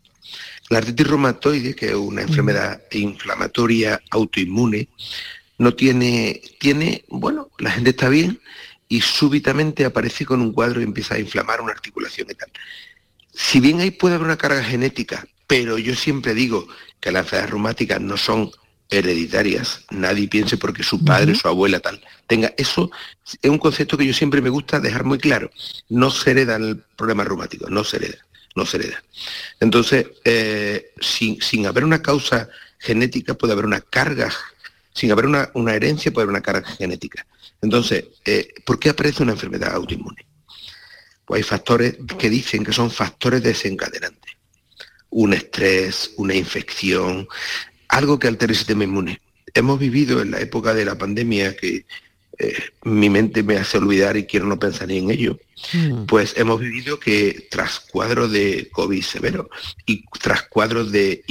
La 0.69 0.79
artritis 0.79 1.07
reumatoide, 1.07 1.75
que 1.75 1.87
es 1.87 1.95
una 1.95 2.21
enfermedad 2.21 2.81
inflamatoria 2.91 4.01
autoinmune, 4.11 4.87
no 5.57 5.73
tiene, 5.73 6.41
tiene, 6.59 7.03
bueno, 7.09 7.49
la 7.57 7.71
gente 7.71 7.89
está 7.91 8.07
bien 8.09 8.39
y 8.87 9.01
súbitamente 9.01 9.85
aparece 9.85 10.25
con 10.25 10.41
un 10.41 10.53
cuadro 10.53 10.79
y 10.79 10.83
empieza 10.83 11.15
a 11.15 11.19
inflamar 11.19 11.61
una 11.61 11.71
articulación 11.71 12.27
y 12.29 12.35
tal. 12.35 12.49
Si 13.33 13.59
bien 13.59 13.79
ahí 13.79 13.91
puede 13.91 14.15
haber 14.15 14.25
una 14.25 14.37
carga 14.37 14.63
genética, 14.63 15.27
pero 15.47 15.77
yo 15.77 15.95
siempre 15.95 16.33
digo 16.33 16.67
que 16.99 17.11
las 17.11 17.21
enfermedades 17.23 17.51
reumáticas 17.51 18.01
no 18.01 18.17
son 18.17 18.51
hereditarias. 18.89 19.85
Nadie 19.91 20.27
piense 20.27 20.57
porque 20.57 20.83
su 20.83 21.03
padre, 21.03 21.35
su 21.35 21.47
abuela, 21.47 21.79
tal, 21.79 22.01
tenga. 22.27 22.53
Eso 22.57 22.91
es 23.41 23.49
un 23.49 23.59
concepto 23.59 23.97
que 23.97 24.05
yo 24.05 24.13
siempre 24.13 24.41
me 24.41 24.49
gusta 24.49 24.79
dejar 24.79 25.03
muy 25.03 25.19
claro. 25.19 25.51
No 25.89 26.11
se 26.11 26.31
hereda 26.31 26.55
el 26.55 26.83
problema 26.95 27.23
reumático, 27.23 27.69
no 27.69 27.83
se 27.83 27.97
hereda, 27.97 28.17
no 28.55 28.65
se 28.65 28.77
hereda. 28.77 29.03
Entonces, 29.59 30.07
eh, 30.25 30.91
sin, 30.99 31.41
sin, 31.41 31.67
haber 31.67 31.83
una 31.85 32.01
causa 32.01 32.49
genética 32.79 33.35
puede 33.35 33.53
haber 33.53 33.65
una 33.65 33.81
carga, 33.81 34.33
sin 34.93 35.11
haber 35.11 35.27
una, 35.27 35.51
una 35.53 35.75
herencia 35.75 36.11
puede 36.11 36.23
haber 36.23 36.35
una 36.35 36.43
carga 36.43 36.67
genética. 36.67 37.25
Entonces, 37.61 38.05
eh, 38.25 38.53
¿por 38.65 38.79
qué 38.79 38.89
aparece 38.89 39.23
una 39.23 39.33
enfermedad 39.33 39.73
autoinmune? 39.73 40.25
Pues 41.25 41.39
hay 41.39 41.43
factores 41.43 41.97
que 42.17 42.29
dicen 42.29 42.63
que 42.63 42.73
son 42.73 42.89
factores 42.89 43.43
desencadenantes. 43.43 44.35
Un 45.11 45.33
estrés, 45.33 46.11
una 46.17 46.35
infección, 46.35 47.27
algo 47.89 48.19
que 48.19 48.27
altere 48.27 48.53
el 48.53 48.57
sistema 48.57 48.85
inmune. 48.85 49.21
Hemos 49.53 49.79
vivido 49.79 50.21
en 50.21 50.31
la 50.31 50.39
época 50.39 50.73
de 50.73 50.85
la 50.85 50.97
pandemia 50.97 51.55
que 51.57 51.85
eh, 52.41 52.55
mi 52.83 53.09
mente 53.09 53.43
me 53.43 53.57
hace 53.57 53.77
olvidar 53.77 54.15
y 54.15 54.25
quiero 54.25 54.45
no 54.45 54.57
pensar 54.57 54.87
ni 54.87 54.97
en 54.97 55.11
ello, 55.11 55.37
mm. 55.73 56.05
pues 56.05 56.35
hemos 56.37 56.61
vivido 56.61 56.97
que 56.97 57.47
tras 57.51 57.81
cuadros 57.81 58.31
de 58.31 58.69
COVID 58.71 59.01
severo 59.01 59.49
y 59.85 60.05
tras 60.21 60.43
cuadros 60.43 60.89
de, 60.89 61.21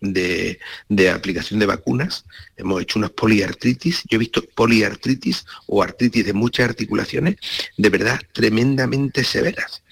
de, 0.00 0.60
de, 0.88 1.10
aplicación 1.10 1.58
de 1.58 1.66
vacunas, 1.66 2.26
hemos 2.56 2.80
hecho 2.80 3.00
unas 3.00 3.10
poliartritis, 3.10 4.04
yo 4.08 4.14
he 4.14 4.18
visto 4.18 4.44
poliartritis 4.54 5.44
o 5.66 5.82
artritis 5.82 6.24
de 6.24 6.32
muchas 6.32 6.68
articulaciones 6.68 7.36
de 7.76 7.88
verdad 7.88 8.20
tremendamente 8.32 9.24
severas. 9.24 9.82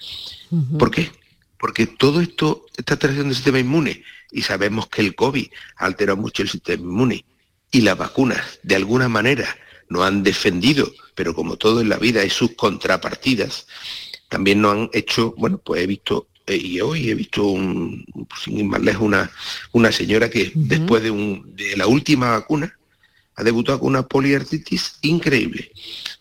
¿Por 0.79 0.89
qué? 0.89 1.11
Porque 1.59 1.85
todo 1.85 2.21
esto, 2.21 2.65
esta 2.81 2.93
alteración 2.95 3.27
del 3.27 3.35
sistema 3.35 3.59
inmune, 3.59 4.03
y 4.31 4.41
sabemos 4.41 4.87
que 4.87 5.01
el 5.01 5.15
COVID 5.15 5.47
alteró 5.77 6.17
mucho 6.17 6.43
el 6.43 6.49
sistema 6.49 6.83
inmune, 6.83 7.25
y 7.71 7.81
las 7.81 7.97
vacunas, 7.97 8.59
de 8.63 8.75
alguna 8.75 9.07
manera, 9.07 9.47
no 9.89 10.03
han 10.03 10.23
defendido, 10.23 10.91
pero 11.15 11.33
como 11.33 11.57
todo 11.57 11.81
en 11.81 11.89
la 11.89 11.97
vida 11.97 12.21
hay 12.21 12.29
sus 12.29 12.55
contrapartidas, 12.55 13.67
también 14.29 14.61
no 14.61 14.71
han 14.71 14.89
hecho, 14.93 15.33
bueno, 15.37 15.57
pues 15.57 15.81
he 15.81 15.87
visto, 15.87 16.27
eh, 16.47 16.55
y 16.57 16.81
hoy 16.81 17.09
he 17.09 17.15
visto, 17.15 17.45
un, 17.45 18.05
sin 18.41 18.59
ir 18.59 18.65
más 18.65 18.81
lejos, 18.81 19.03
una, 19.03 19.31
una 19.71 19.91
señora 19.91 20.29
que 20.29 20.51
después 20.55 21.03
de, 21.03 21.11
un, 21.11 21.55
de 21.55 21.75
la 21.77 21.87
última 21.87 22.31
vacuna 22.31 22.77
ha 23.35 23.43
debutado 23.43 23.79
con 23.79 23.89
una 23.89 24.07
poliartritis 24.07 24.97
increíble. 25.01 25.71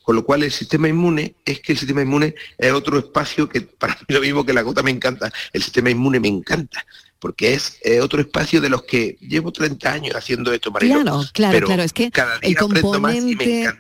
Con 0.03 0.16
lo 0.16 0.25
cual 0.25 0.42
el 0.42 0.53
sistema 0.53 0.88
inmune 0.88 1.35
es 1.44 1.61
que 1.61 1.73
el 1.73 1.79
sistema 1.79 2.03
inmune 2.03 2.35
es 2.59 2.73
otro 2.73 2.99
espacio 2.99 3.49
que 3.49 3.61
para 3.61 3.94
mí 3.94 4.14
lo 4.14 4.20
mismo 4.20 4.44
que 4.44 4.53
la 4.53 4.62
gota 4.62 4.83
me 4.83 4.90
encanta, 4.90 5.33
el 5.53 5.62
sistema 5.62 5.90
inmune 5.90 6.20
me 6.20 6.29
encanta 6.29 6.85
porque 7.20 7.53
es 7.53 7.79
eh, 7.83 8.01
otro 8.01 8.20
espacio 8.20 8.61
de 8.61 8.70
los 8.70 8.83
que 8.83 9.18
llevo 9.20 9.53
30 9.53 9.92
años 9.92 10.16
haciendo 10.16 10.53
esto, 10.53 10.70
Marilo. 10.70 11.03
Claro, 11.03 11.23
claro, 11.33 11.66
claro, 11.66 11.83
es 11.83 11.92
que 11.92 12.11
el 12.40 12.57
componente, 12.57 13.70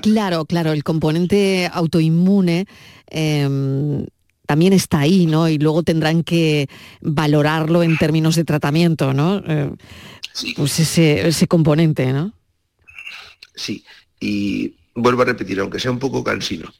Claro, 0.00 0.44
claro, 0.44 0.72
el 0.72 0.84
componente 0.84 1.68
autoinmune 1.72 2.66
em, 3.08 4.06
también 4.46 4.72
está 4.72 5.00
ahí, 5.00 5.26
¿no? 5.26 5.48
Y 5.48 5.58
luego 5.58 5.82
tendrán 5.82 6.22
que 6.22 6.68
valorarlo 7.00 7.82
en 7.82 7.98
términos 7.98 8.36
de 8.36 8.44
tratamiento, 8.44 9.12
¿no? 9.12 9.42
Eh, 9.44 9.72
pues 10.56 10.78
ese, 10.78 11.26
ese 11.26 11.48
componente, 11.48 12.12
¿no? 12.12 12.32
Sí, 13.54 13.84
y 14.20 14.74
vuelvo 14.94 15.22
a 15.22 15.26
repetir, 15.26 15.60
aunque 15.60 15.80
sea 15.80 15.90
un 15.90 15.98
poco 15.98 16.24
cansino, 16.24 16.72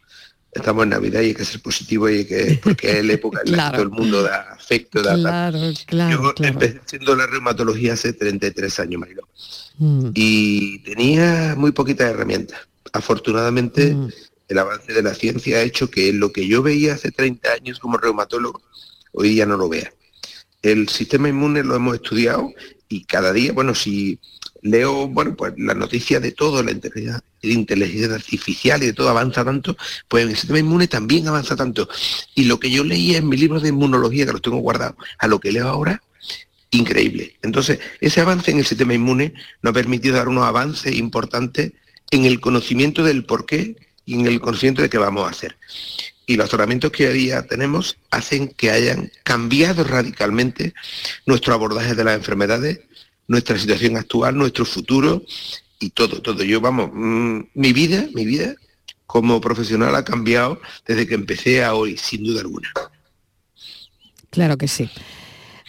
estamos 0.54 0.84
en 0.84 0.90
Navidad 0.90 1.20
y 1.20 1.26
hay 1.26 1.34
que 1.34 1.44
ser 1.44 1.60
positivo 1.60 2.08
y 2.08 2.24
que, 2.24 2.60
porque 2.62 2.98
es 2.98 3.04
la 3.04 3.12
época 3.12 3.40
en 3.44 3.56
la 3.56 3.70
que 3.70 3.72
todo 3.76 3.82
el 3.82 3.90
mundo 3.90 4.22
da 4.22 4.52
afecto. 4.52 5.02
Da, 5.02 5.14
claro, 5.14 5.58
claro, 5.87 6.34
Yo 6.37 6.44
empecé 6.44 6.80
haciendo 6.84 7.16
la 7.16 7.26
reumatología 7.26 7.94
hace 7.94 8.12
33 8.12 8.80
años, 8.80 9.00
Marilo. 9.00 9.28
Mm. 9.78 10.10
Y 10.14 10.78
tenía 10.80 11.54
muy 11.56 11.72
poquitas 11.72 12.10
herramientas. 12.10 12.60
Afortunadamente, 12.92 13.94
mm. 13.94 14.08
el 14.48 14.58
avance 14.58 14.92
de 14.92 15.02
la 15.02 15.14
ciencia 15.14 15.58
ha 15.58 15.62
hecho 15.62 15.90
que 15.90 16.12
lo 16.12 16.32
que 16.32 16.46
yo 16.46 16.62
veía 16.62 16.94
hace 16.94 17.10
30 17.10 17.52
años 17.52 17.80
como 17.80 17.98
reumatólogo, 17.98 18.62
hoy 19.12 19.34
ya 19.37 19.46
no 19.46 19.56
lo 19.56 19.68
vea. 19.68 19.92
El 20.62 20.88
sistema 20.88 21.28
inmune 21.28 21.62
lo 21.62 21.74
hemos 21.74 21.96
estudiado 21.96 22.50
y 22.88 23.04
cada 23.04 23.32
día, 23.32 23.52
bueno, 23.52 23.74
si 23.74 24.18
leo, 24.64 25.07
bueno, 25.09 25.37
pues 25.37 25.53
la 25.59 25.74
noticia 25.74 26.20
de 26.20 26.33
todo, 26.33 26.62
la 26.62 26.72
inteligencia, 26.72 28.14
artificial 28.14 28.83
y 28.83 28.87
de 28.87 28.92
todo 28.94 29.11
avanza 29.11 29.44
tanto, 29.44 29.77
pues 30.09 30.24
el 30.24 30.35
sistema 30.35 30.59
inmune 30.59 30.88
también 30.88 31.29
avanza 31.29 31.55
tanto. 31.55 31.87
Y 32.35 32.44
lo 32.44 32.59
que 32.59 32.70
yo 32.70 32.83
leía 32.83 33.18
en 33.18 33.29
mi 33.29 33.37
libro 33.37 33.61
de 33.61 33.68
inmunología, 33.68 34.24
que 34.24 34.33
los 34.33 34.42
tengo 34.42 34.57
guardado, 34.57 34.96
a 35.18 35.29
lo 35.29 35.38
que 35.38 35.53
leo 35.53 35.68
ahora, 35.68 36.03
increíble. 36.70 37.37
Entonces, 37.42 37.79
ese 38.00 38.22
avance 38.22 38.50
en 38.50 38.59
el 38.59 38.64
sistema 38.64 38.94
inmune 38.94 39.35
nos 39.61 39.72
ha 39.72 39.74
permitido 39.74 40.16
dar 40.16 40.29
unos 40.29 40.44
avances 40.44 40.96
importantes 40.96 41.72
en 42.11 42.24
el 42.24 42.40
conocimiento 42.40 43.05
del 43.05 43.27
por 43.27 43.44
qué 43.44 43.77
y 44.07 44.14
en 44.14 44.27
el 44.27 44.40
conocimiento 44.40 44.81
de 44.81 44.88
qué 44.88 44.96
vamos 44.96 45.27
a 45.27 45.31
hacer. 45.31 45.59
Y 46.27 46.37
los 46.37 46.48
tratamientos 46.48 46.90
que 46.90 47.07
hoy 47.07 47.18
día 47.18 47.46
tenemos 47.46 47.98
hacen 48.11 48.48
que 48.48 48.70
hayan 48.70 49.12
cambiado 49.24 49.85
radicalmente 49.85 50.72
nuestro 51.27 51.53
abordaje 51.53 51.94
de 51.94 52.05
las 52.05 52.16
enfermedades 52.16 52.81
nuestra 53.26 53.58
situación 53.58 53.96
actual, 53.96 54.37
nuestro 54.37 54.64
futuro 54.64 55.22
y 55.78 55.90
todo, 55.90 56.20
todo. 56.20 56.42
Yo, 56.44 56.60
vamos, 56.60 56.90
mm, 56.92 57.40
mi 57.54 57.72
vida, 57.72 58.06
mi 58.14 58.24
vida 58.24 58.54
como 59.06 59.40
profesional 59.40 59.94
ha 59.94 60.04
cambiado 60.04 60.60
desde 60.87 61.06
que 61.06 61.14
empecé 61.14 61.62
a 61.62 61.74
hoy, 61.74 61.96
sin 61.96 62.24
duda 62.24 62.40
alguna. 62.40 62.70
Claro 64.30 64.56
que 64.56 64.68
sí. 64.68 64.90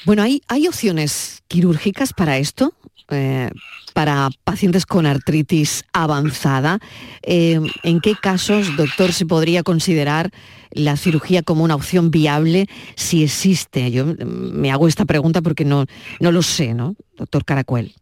Bueno, 0.06 0.24
¿hay, 0.24 0.42
hay 0.48 0.68
opciones 0.68 1.44
quirúrgicas 1.48 2.14
para 2.14 2.38
esto? 2.38 2.74
Eh, 3.12 3.50
para 3.94 4.30
pacientes 4.44 4.86
con 4.86 5.06
artritis 5.06 5.86
avanzada. 5.94 6.80
Eh, 7.22 7.62
¿En 7.84 8.02
qué 8.02 8.16
casos, 8.22 8.76
doctor, 8.76 9.14
se 9.14 9.26
podría 9.26 9.64
considerar 9.64 10.32
la 10.72 10.98
cirugía 10.98 11.44
como 11.44 11.64
una 11.64 11.76
opción 11.76 12.12
viable 12.12 12.68
si 12.96 13.24
existe? 13.24 13.92
Yo 13.92 14.06
me 14.26 14.72
hago 14.72 14.90
esta 14.90 15.06
pregunta 15.06 15.42
porque 15.42 15.64
no, 15.64 15.86
no 16.20 16.32
lo 16.34 16.42
sé, 16.42 16.74
¿no? 16.74 16.96
Doctor 17.16 17.46
Caracuel. 17.46 17.96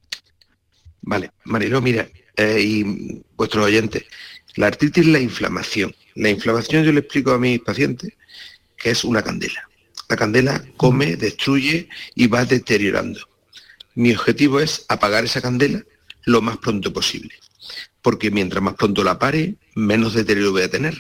Vale, 1.02 1.32
Marilo, 1.44 1.80
mira, 1.80 2.08
eh, 2.38 2.60
y 2.60 3.22
vuestros 3.36 3.66
oyentes, 3.66 4.04
la 4.56 4.68
artritis 4.68 5.06
es 5.06 5.12
la 5.12 5.20
inflamación. 5.20 5.94
La 6.16 6.30
inflamación 6.30 6.86
yo 6.86 6.92
le 6.92 7.02
explico 7.02 7.32
a 7.32 7.40
mis 7.40 7.60
pacientes 7.60 8.14
que 8.78 8.92
es 8.92 9.04
una 9.04 9.22
candela. 9.22 9.70
La 10.10 10.16
candela 10.16 10.64
come, 10.78 11.16
destruye 11.18 11.88
y 12.16 12.28
va 12.28 12.46
deteriorando. 12.46 13.20
Mi 13.96 14.14
objetivo 14.14 14.60
es 14.60 14.86
apagar 14.88 15.26
esa 15.26 15.42
candela 15.42 15.84
lo 16.26 16.42
más 16.42 16.58
pronto 16.58 16.92
posible, 16.94 17.34
porque 18.02 18.32
mientras 18.32 18.64
más 18.64 18.76
pronto 18.76 19.04
la 19.04 19.20
pare, 19.20 19.56
menos 19.76 20.14
deterioro 20.14 20.52
voy 20.52 20.64
a 20.64 20.72
tener. 20.72 20.98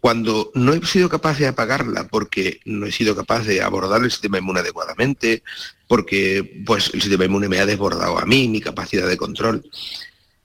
Cuando 0.00 0.50
no 0.54 0.72
he 0.74 0.84
sido 0.84 1.08
capaz 1.08 1.38
de 1.38 1.46
apagarla 1.46 2.08
porque 2.08 2.60
no 2.64 2.86
he 2.86 2.92
sido 2.92 3.14
capaz 3.14 3.44
de 3.44 3.62
abordar 3.62 4.02
el 4.02 4.10
sistema 4.10 4.38
inmune 4.38 4.60
adecuadamente, 4.60 5.42
porque 5.86 6.62
pues, 6.66 6.90
el 6.92 7.02
sistema 7.02 7.24
inmune 7.24 7.48
me 7.48 7.60
ha 7.60 7.66
desbordado 7.66 8.18
a 8.18 8.26
mí, 8.26 8.48
mi 8.48 8.60
capacidad 8.60 9.06
de 9.06 9.16
control, 9.16 9.64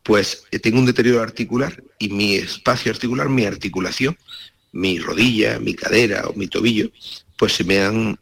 pues 0.04 0.44
eh, 0.52 0.60
tengo 0.60 0.80
un 0.80 0.86
deterioro 0.86 1.22
articular 1.22 1.84
y 2.00 2.10
mi 2.10 2.36
espacio 2.36 2.92
articular, 2.92 3.30
mi 3.30 3.46
articulación, 3.46 4.18
mi 4.72 5.00
rodilla, 5.00 5.60
mi 5.60 5.74
cadera 5.74 6.28
o 6.28 6.34
mi 6.34 6.48
tobillo, 6.48 6.92
pues 7.36 7.54
se 7.54 7.64
me 7.64 7.82
han, 7.82 8.20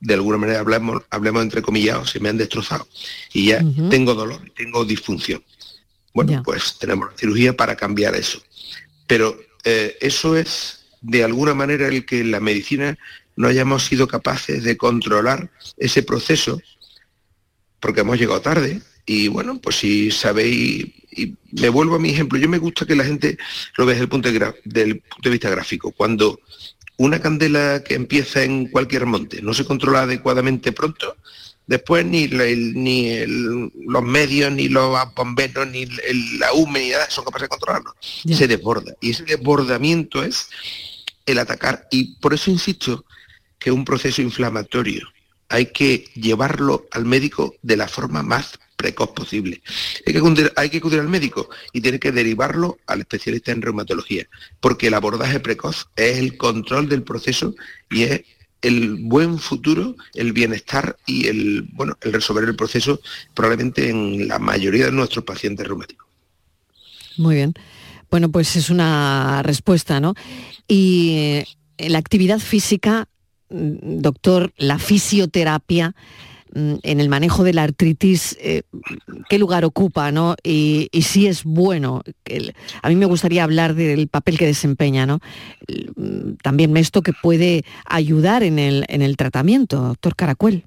de 0.00 0.14
alguna 0.14 0.38
manera 0.38 0.60
hablemos, 0.60 1.02
hablemos 1.10 1.42
entre 1.42 1.62
comillas, 1.62 2.10
se 2.10 2.20
me 2.20 2.28
han 2.28 2.38
destrozado. 2.38 2.86
Y 3.32 3.46
ya 3.46 3.64
tengo 3.90 4.14
dolor, 4.14 4.40
tengo 4.56 4.84
disfunción. 4.84 5.42
Bueno, 6.14 6.42
pues 6.42 6.78
tenemos 6.78 7.10
la 7.10 7.16
cirugía 7.16 7.56
para 7.56 7.76
cambiar 7.76 8.14
eso. 8.14 8.42
Pero 9.06 9.38
eh, 9.64 9.96
eso 10.00 10.36
es 10.36 10.86
de 11.00 11.24
alguna 11.24 11.54
manera 11.54 11.88
el 11.88 12.04
que 12.04 12.20
en 12.20 12.30
la 12.30 12.40
medicina 12.40 12.98
no 13.36 13.48
hayamos 13.48 13.84
sido 13.84 14.08
capaces 14.08 14.64
de 14.64 14.76
controlar 14.76 15.50
ese 15.76 16.02
proceso, 16.02 16.60
porque 17.78 18.00
hemos 18.00 18.18
llegado 18.18 18.40
tarde, 18.40 18.82
y 19.06 19.28
bueno, 19.28 19.60
pues 19.60 19.76
si 19.76 20.10
sabéis, 20.10 20.86
y 21.12 21.34
me 21.52 21.68
vuelvo 21.68 21.94
a 21.94 21.98
mi 21.98 22.10
ejemplo, 22.10 22.38
yo 22.38 22.48
me 22.48 22.58
gusta 22.58 22.84
que 22.84 22.96
la 22.96 23.04
gente 23.04 23.38
lo 23.76 23.86
vea 23.86 23.94
desde 23.94 24.04
el 24.04 24.08
punto 24.10 24.30
de, 24.30 24.54
del 24.64 24.98
punto 25.00 25.28
de 25.28 25.30
vista 25.30 25.50
gráfico. 25.50 25.92
Cuando 25.92 26.40
una 26.98 27.20
candela 27.20 27.82
que 27.82 27.94
empieza 27.94 28.42
en 28.42 28.66
cualquier 28.68 29.06
monte 29.06 29.40
no 29.40 29.54
se 29.54 29.64
controla 29.64 30.02
adecuadamente 30.02 30.72
pronto, 30.72 31.16
después 31.66 32.04
ni, 32.04 32.26
ni 32.28 33.24
los 33.86 34.02
medios, 34.02 34.52
ni 34.52 34.68
los 34.68 34.98
bomberos, 35.14 35.66
ni 35.68 35.86
la 36.38 36.52
humanidad 36.52 37.08
son 37.08 37.24
capaces 37.24 37.44
de 37.44 37.48
controlarlo. 37.48 37.94
Se 38.00 38.48
desborda. 38.48 38.94
Y 39.00 39.10
ese 39.10 39.24
desbordamiento 39.24 40.22
es 40.22 40.48
el 41.24 41.38
atacar. 41.38 41.86
Y 41.90 42.16
por 42.16 42.34
eso 42.34 42.50
insisto 42.50 43.04
que 43.58 43.70
un 43.70 43.84
proceso 43.84 44.20
inflamatorio 44.20 45.08
hay 45.48 45.66
que 45.66 46.04
llevarlo 46.14 46.86
al 46.90 47.04
médico 47.04 47.54
de 47.62 47.76
la 47.76 47.88
forma 47.88 48.22
más 48.22 48.58
precoz 48.78 49.10
posible. 49.10 49.60
Hay 50.06 50.12
que, 50.70 50.78
acudir, 50.78 51.00
al 51.00 51.08
médico 51.08 51.50
y 51.72 51.80
tiene 51.80 51.98
que 51.98 52.12
derivarlo 52.12 52.78
al 52.86 53.00
especialista 53.00 53.50
en 53.50 53.60
reumatología, 53.60 54.26
porque 54.60 54.86
el 54.86 54.94
abordaje 54.94 55.40
precoz 55.40 55.88
es 55.96 56.16
el 56.16 56.38
control 56.38 56.88
del 56.88 57.02
proceso 57.02 57.54
y 57.90 58.04
es 58.04 58.22
el 58.62 58.96
buen 59.02 59.38
futuro, 59.38 59.96
el 60.14 60.32
bienestar 60.32 60.96
y 61.06 61.26
el, 61.26 61.68
bueno, 61.72 61.98
el 62.00 62.12
resolver 62.12 62.44
el 62.44 62.56
proceso 62.56 63.00
probablemente 63.34 63.90
en 63.90 64.28
la 64.28 64.38
mayoría 64.38 64.86
de 64.86 64.92
nuestros 64.92 65.24
pacientes 65.24 65.66
reumáticos. 65.66 66.06
Muy 67.16 67.34
bien. 67.34 67.54
Bueno, 68.10 68.30
pues 68.30 68.54
es 68.56 68.70
una 68.70 69.42
respuesta, 69.42 70.00
¿no? 70.00 70.14
Y 70.68 71.14
eh, 71.16 71.88
la 71.88 71.98
actividad 71.98 72.38
física, 72.38 73.08
mm, 73.50 74.00
doctor, 74.00 74.52
la 74.56 74.78
fisioterapia, 74.78 75.94
en 76.54 77.00
el 77.00 77.08
manejo 77.08 77.44
de 77.44 77.52
la 77.52 77.62
artritis, 77.64 78.36
eh, 78.40 78.62
qué 79.28 79.38
lugar 79.38 79.64
ocupa, 79.64 80.12
¿no? 80.12 80.36
Y, 80.42 80.88
si 81.02 81.26
es 81.26 81.44
bueno. 81.44 82.02
a 82.82 82.88
mí 82.88 82.96
me 82.96 83.06
gustaría 83.06 83.44
hablar 83.44 83.74
del 83.74 84.08
papel 84.08 84.38
que 84.38 84.46
desempeña, 84.46 85.06
¿no? 85.06 85.20
Mm, 85.96 86.34
también 86.42 86.76
esto 86.76 87.02
que 87.02 87.12
puede 87.12 87.64
ayudar 87.84 88.42
en 88.42 88.58
el, 88.58 88.84
en 88.88 89.02
el 89.02 89.16
tratamiento, 89.16 89.80
doctor 89.82 90.16
Caracuel. 90.16 90.64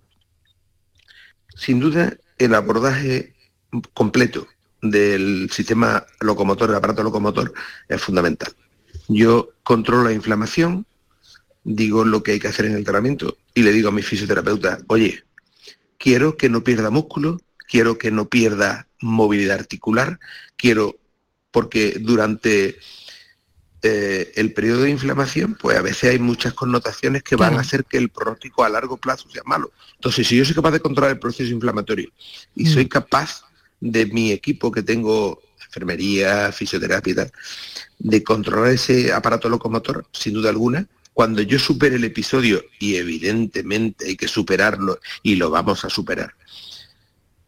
Sin 1.56 1.80
duda, 1.80 2.14
el 2.38 2.56
abordaje 2.56 3.34
completo 3.94 4.48
del 4.82 5.50
sistema 5.52 6.06
locomotor, 6.20 6.70
del 6.70 6.78
aparato 6.78 7.04
locomotor, 7.04 7.54
es 7.88 8.02
fundamental. 8.02 8.52
Yo 9.08 9.50
controlo 9.64 10.06
la 10.06 10.14
inflamación, 10.14 10.86
digo 11.64 12.06
lo 12.06 12.24
que 12.24 12.32
hay 12.32 12.40
que 12.40 12.48
hacer 12.48 12.66
en 12.66 12.74
el 12.74 12.84
tratamiento 12.84 13.38
y 13.54 13.64
le 13.64 13.72
digo 13.72 13.90
a 13.90 13.92
mi 13.92 14.02
fisioterapeuta, 14.02 14.80
oye, 14.88 15.24
quiero 16.02 16.36
que 16.36 16.50
no 16.50 16.64
pierda 16.64 16.90
músculo, 16.90 17.40
quiero 17.70 17.98
que 18.00 18.10
no 18.10 18.28
pierda 18.28 18.88
movilidad 19.00 19.60
articular, 19.60 20.20
quiero, 20.58 20.98
porque 21.52 21.98
durante 22.00 22.80
eh, 23.84 24.32
el 24.36 24.52
periodo 24.52 24.82
de 24.82 24.90
inflamación, 24.90 25.56
pues 25.62 25.78
a 25.78 25.84
veces 25.84 26.10
hay 26.10 26.20
muchas 26.20 26.54
connotaciones 26.54 27.22
que 27.22 27.36
van 27.36 27.56
a 27.56 27.62
hacer 27.62 27.86
que 27.86 28.00
el 28.00 28.10
pronóstico 28.10 28.64
a 28.64 28.70
largo 28.70 28.98
plazo 28.98 29.30
sea 29.30 29.44
malo. 29.46 29.72
Entonces, 29.94 30.28
si 30.28 30.36
yo 30.36 30.44
soy 30.44 30.56
capaz 30.56 30.72
de 30.72 30.80
controlar 30.80 31.12
el 31.12 31.20
proceso 31.20 31.52
inflamatorio 31.52 32.10
y 32.56 32.66
soy 32.66 32.86
mm. 32.86 32.90
capaz 32.90 33.44
de 33.80 34.08
mi 34.08 34.32
equipo 34.32 34.72
que 34.72 34.82
tengo, 34.82 35.40
enfermería, 35.64 36.52
fisioterapia 36.52 37.12
y 37.12 37.16
tal, 37.16 37.32
de 38.00 38.24
controlar 38.24 38.72
ese 38.72 39.14
aparato 39.14 39.50
locomotor, 39.50 40.08
sin 40.12 40.34
duda 40.34 40.50
alguna, 40.50 40.88
cuando 41.14 41.42
yo 41.42 41.60
supere 41.60 41.96
el 41.96 42.04
episodio, 42.04 42.64
y 42.80 42.96
evidentemente 42.96 44.08
hay 44.08 44.16
que 44.16 44.28
superarlo 44.28 45.00
y 45.24 45.36
lo 45.36 45.50
vamos 45.50 45.84
a 45.84 45.90
superar, 45.90 46.34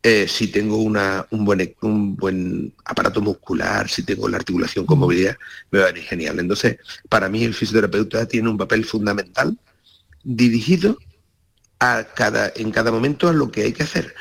eh, 0.06 0.28
si 0.28 0.48
tengo 0.48 0.78
una, 0.78 1.26
un, 1.32 1.46
buen, 1.46 1.74
un 1.82 2.16
buen 2.18 2.74
aparato 2.84 3.22
muscular, 3.22 3.88
si 3.90 4.04
tengo 4.04 4.28
la 4.28 4.36
articulación 4.36 4.86
con 4.86 5.00
movilidad, 5.00 5.38
me 5.72 5.80
va 5.80 5.86
a 5.86 5.92
venir 5.94 6.04
genial. 6.04 6.40
Entonces, 6.40 6.78
para 7.08 7.30
mí 7.30 7.46
el 7.46 7.54
fisioterapeuta 7.54 8.28
tiene 8.28 8.50
un 8.50 8.58
papel 8.58 8.84
fundamental 8.84 9.58
dirigido 10.24 10.98
a 11.80 12.04
cada, 12.16 12.52
en 12.56 12.72
cada 12.72 12.92
momento 12.92 13.30
a 13.30 13.34
lo 13.34 13.50
que 13.50 13.64
hay 13.64 13.74
que 13.74 13.84
hacer. 13.84 14.14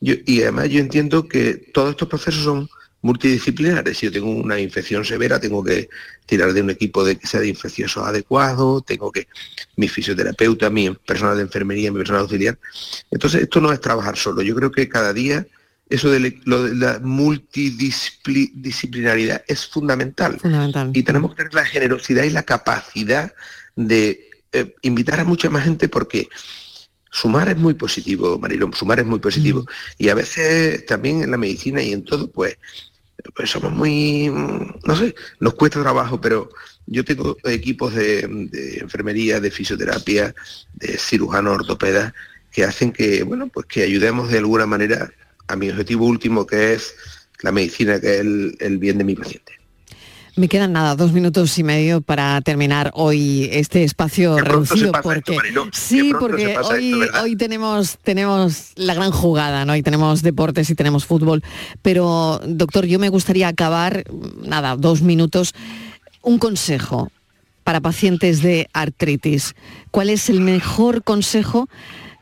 y 0.00 0.42
además 0.42 0.68
yo 0.68 0.80
entiendo 0.80 1.26
que 1.26 1.54
todos 1.72 1.92
estos 1.92 2.08
procesos 2.08 2.44
son 2.44 2.68
multidisciplinares. 3.04 3.98
Si 3.98 4.06
yo 4.06 4.12
tengo 4.12 4.30
una 4.30 4.58
infección 4.58 5.04
severa, 5.04 5.38
tengo 5.38 5.62
que 5.62 5.90
tirar 6.24 6.54
de 6.54 6.62
un 6.62 6.70
equipo 6.70 7.04
de 7.04 7.16
que 7.16 7.26
sea 7.26 7.40
de 7.40 7.48
infeccioso 7.48 8.02
adecuado, 8.02 8.80
tengo 8.80 9.12
que 9.12 9.28
mi 9.76 9.88
fisioterapeuta, 9.88 10.70
mi 10.70 10.88
personal 10.90 11.36
de 11.36 11.42
enfermería, 11.42 11.92
mi 11.92 11.98
personal 11.98 12.22
auxiliar. 12.22 12.58
Entonces, 13.10 13.42
esto 13.42 13.60
no 13.60 13.70
es 13.72 13.82
trabajar 13.82 14.16
solo. 14.16 14.40
Yo 14.40 14.54
creo 14.54 14.72
que 14.72 14.88
cada 14.88 15.12
día 15.12 15.46
eso 15.90 16.10
de, 16.10 16.40
la 16.46 16.98
multidisciplinaridad 17.00 19.44
es 19.46 19.66
fundamental. 19.66 20.38
Y 20.94 21.02
tenemos 21.02 21.32
que 21.32 21.36
tener 21.36 21.52
la 21.52 21.66
generosidad 21.66 22.24
y 22.24 22.30
la 22.30 22.44
capacidad 22.44 23.34
de 23.76 24.30
eh, 24.52 24.74
invitar 24.80 25.20
a 25.20 25.24
mucha 25.24 25.50
más 25.50 25.64
gente 25.64 25.90
porque 25.90 26.30
sumar 27.10 27.50
es 27.50 27.58
muy 27.58 27.74
positivo, 27.74 28.38
Marilón, 28.38 28.72
sumar 28.72 29.00
es 29.00 29.06
muy 29.06 29.18
positivo. 29.18 29.60
Mm. 29.60 29.66
Y 29.98 30.08
a 30.08 30.14
veces 30.14 30.86
también 30.86 31.22
en 31.22 31.30
la 31.30 31.36
medicina 31.36 31.82
y 31.82 31.92
en 31.92 32.02
todo, 32.02 32.30
pues 32.30 32.56
pues 33.34 33.50
somos 33.50 33.72
muy, 33.72 34.28
no 34.28 34.96
sé, 34.96 35.14
nos 35.40 35.54
cuesta 35.54 35.80
trabajo, 35.80 36.20
pero 36.20 36.50
yo 36.86 37.04
tengo 37.04 37.36
equipos 37.44 37.94
de, 37.94 38.20
enfermería, 38.80 39.40
de 39.40 39.50
fisioterapia, 39.50 40.34
de 40.74 40.98
cirujanos 40.98 41.60
ortopedas, 41.60 42.12
que 42.50 42.64
hacen 42.64 42.92
que, 42.92 43.22
bueno, 43.22 43.48
pues 43.48 43.66
que 43.66 43.82
ayudemos 43.82 44.30
de 44.30 44.38
alguna 44.38 44.66
manera 44.66 45.10
a 45.48 45.56
mi 45.56 45.70
objetivo 45.70 46.06
último, 46.06 46.46
que 46.46 46.74
es 46.74 46.94
la 47.42 47.52
medicina, 47.52 48.00
que 48.00 48.18
es 48.18 48.20
el 48.20 48.78
bien 48.78 48.98
de 48.98 49.04
mi 49.04 49.14
paciente. 49.14 49.63
Me 50.36 50.48
quedan 50.48 50.72
nada, 50.72 50.96
dos 50.96 51.12
minutos 51.12 51.56
y 51.58 51.62
medio 51.62 52.00
para 52.00 52.40
terminar 52.40 52.90
hoy 52.94 53.48
este 53.52 53.84
espacio 53.84 54.36
reducido 54.36 54.90
porque 55.00 55.38
sí, 55.72 56.12
porque 56.18 56.58
hoy, 56.58 56.92
hoy 57.22 57.36
tenemos 57.36 57.98
tenemos 58.02 58.72
la 58.74 58.94
gran 58.94 59.12
jugada, 59.12 59.64
¿no? 59.64 59.76
Y 59.76 59.82
tenemos 59.84 60.22
deportes 60.22 60.70
y 60.70 60.74
tenemos 60.74 61.06
fútbol. 61.06 61.44
Pero, 61.82 62.40
doctor, 62.46 62.84
yo 62.86 62.98
me 62.98 63.10
gustaría 63.10 63.46
acabar, 63.46 64.02
nada, 64.42 64.74
dos 64.74 65.02
minutos. 65.02 65.54
Un 66.20 66.38
consejo 66.38 67.12
para 67.62 67.80
pacientes 67.80 68.42
de 68.42 68.68
artritis. 68.72 69.54
¿Cuál 69.92 70.10
es 70.10 70.28
el 70.28 70.40
mejor 70.40 71.04
consejo 71.04 71.68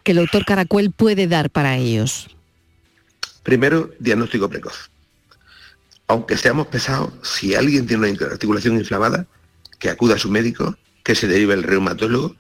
que 0.03 0.13
el 0.13 0.19
doctor 0.19 0.45
Caracuel 0.45 0.91
puede 0.91 1.29
dar 1.29 1.49
para 1.49 1.79
ellos? 1.79 2.29
Primero, 3.43 3.91
diagnóstico 3.99 4.51
precoz 4.51 4.92
aunque 6.07 6.37
seamos 6.37 6.67
pesados, 6.67 7.13
si 7.23 7.55
alguien 7.55 7.87
tiene 7.87 8.11
una 8.11 8.27
articulación 8.27 8.77
inflamada, 8.77 9.27
que 9.79 9.91
acuda 9.91 10.15
a 10.15 10.19
su 10.19 10.31
médico, 10.31 10.77
que 11.03 11.15
se 11.15 11.27
derive 11.27 11.55
el 11.55 11.63
reumatólogo 11.63 12.37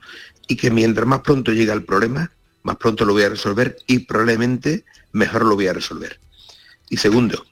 y 0.46 0.56
que 0.56 0.70
mientras 0.70 1.06
más 1.06 1.20
pronto 1.20 1.52
llegue 1.52 1.72
el 1.72 1.84
problema, 1.84 2.30
más 2.62 2.76
pronto 2.76 3.04
lo 3.04 3.12
voy 3.12 3.24
a 3.24 3.30
resolver 3.30 3.76
y 3.86 4.00
probablemente 4.00 4.84
mejor 5.12 5.44
lo 5.44 5.54
voy 5.54 5.66
a 5.66 5.72
resolver. 5.72 6.20
Y 6.88 6.98
segundo, 6.98 7.44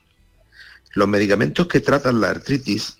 los 0.94 1.08
medicamentos 1.08 1.66
que 1.66 1.80
tratan 1.80 2.20
la 2.20 2.30
artritis 2.30 2.98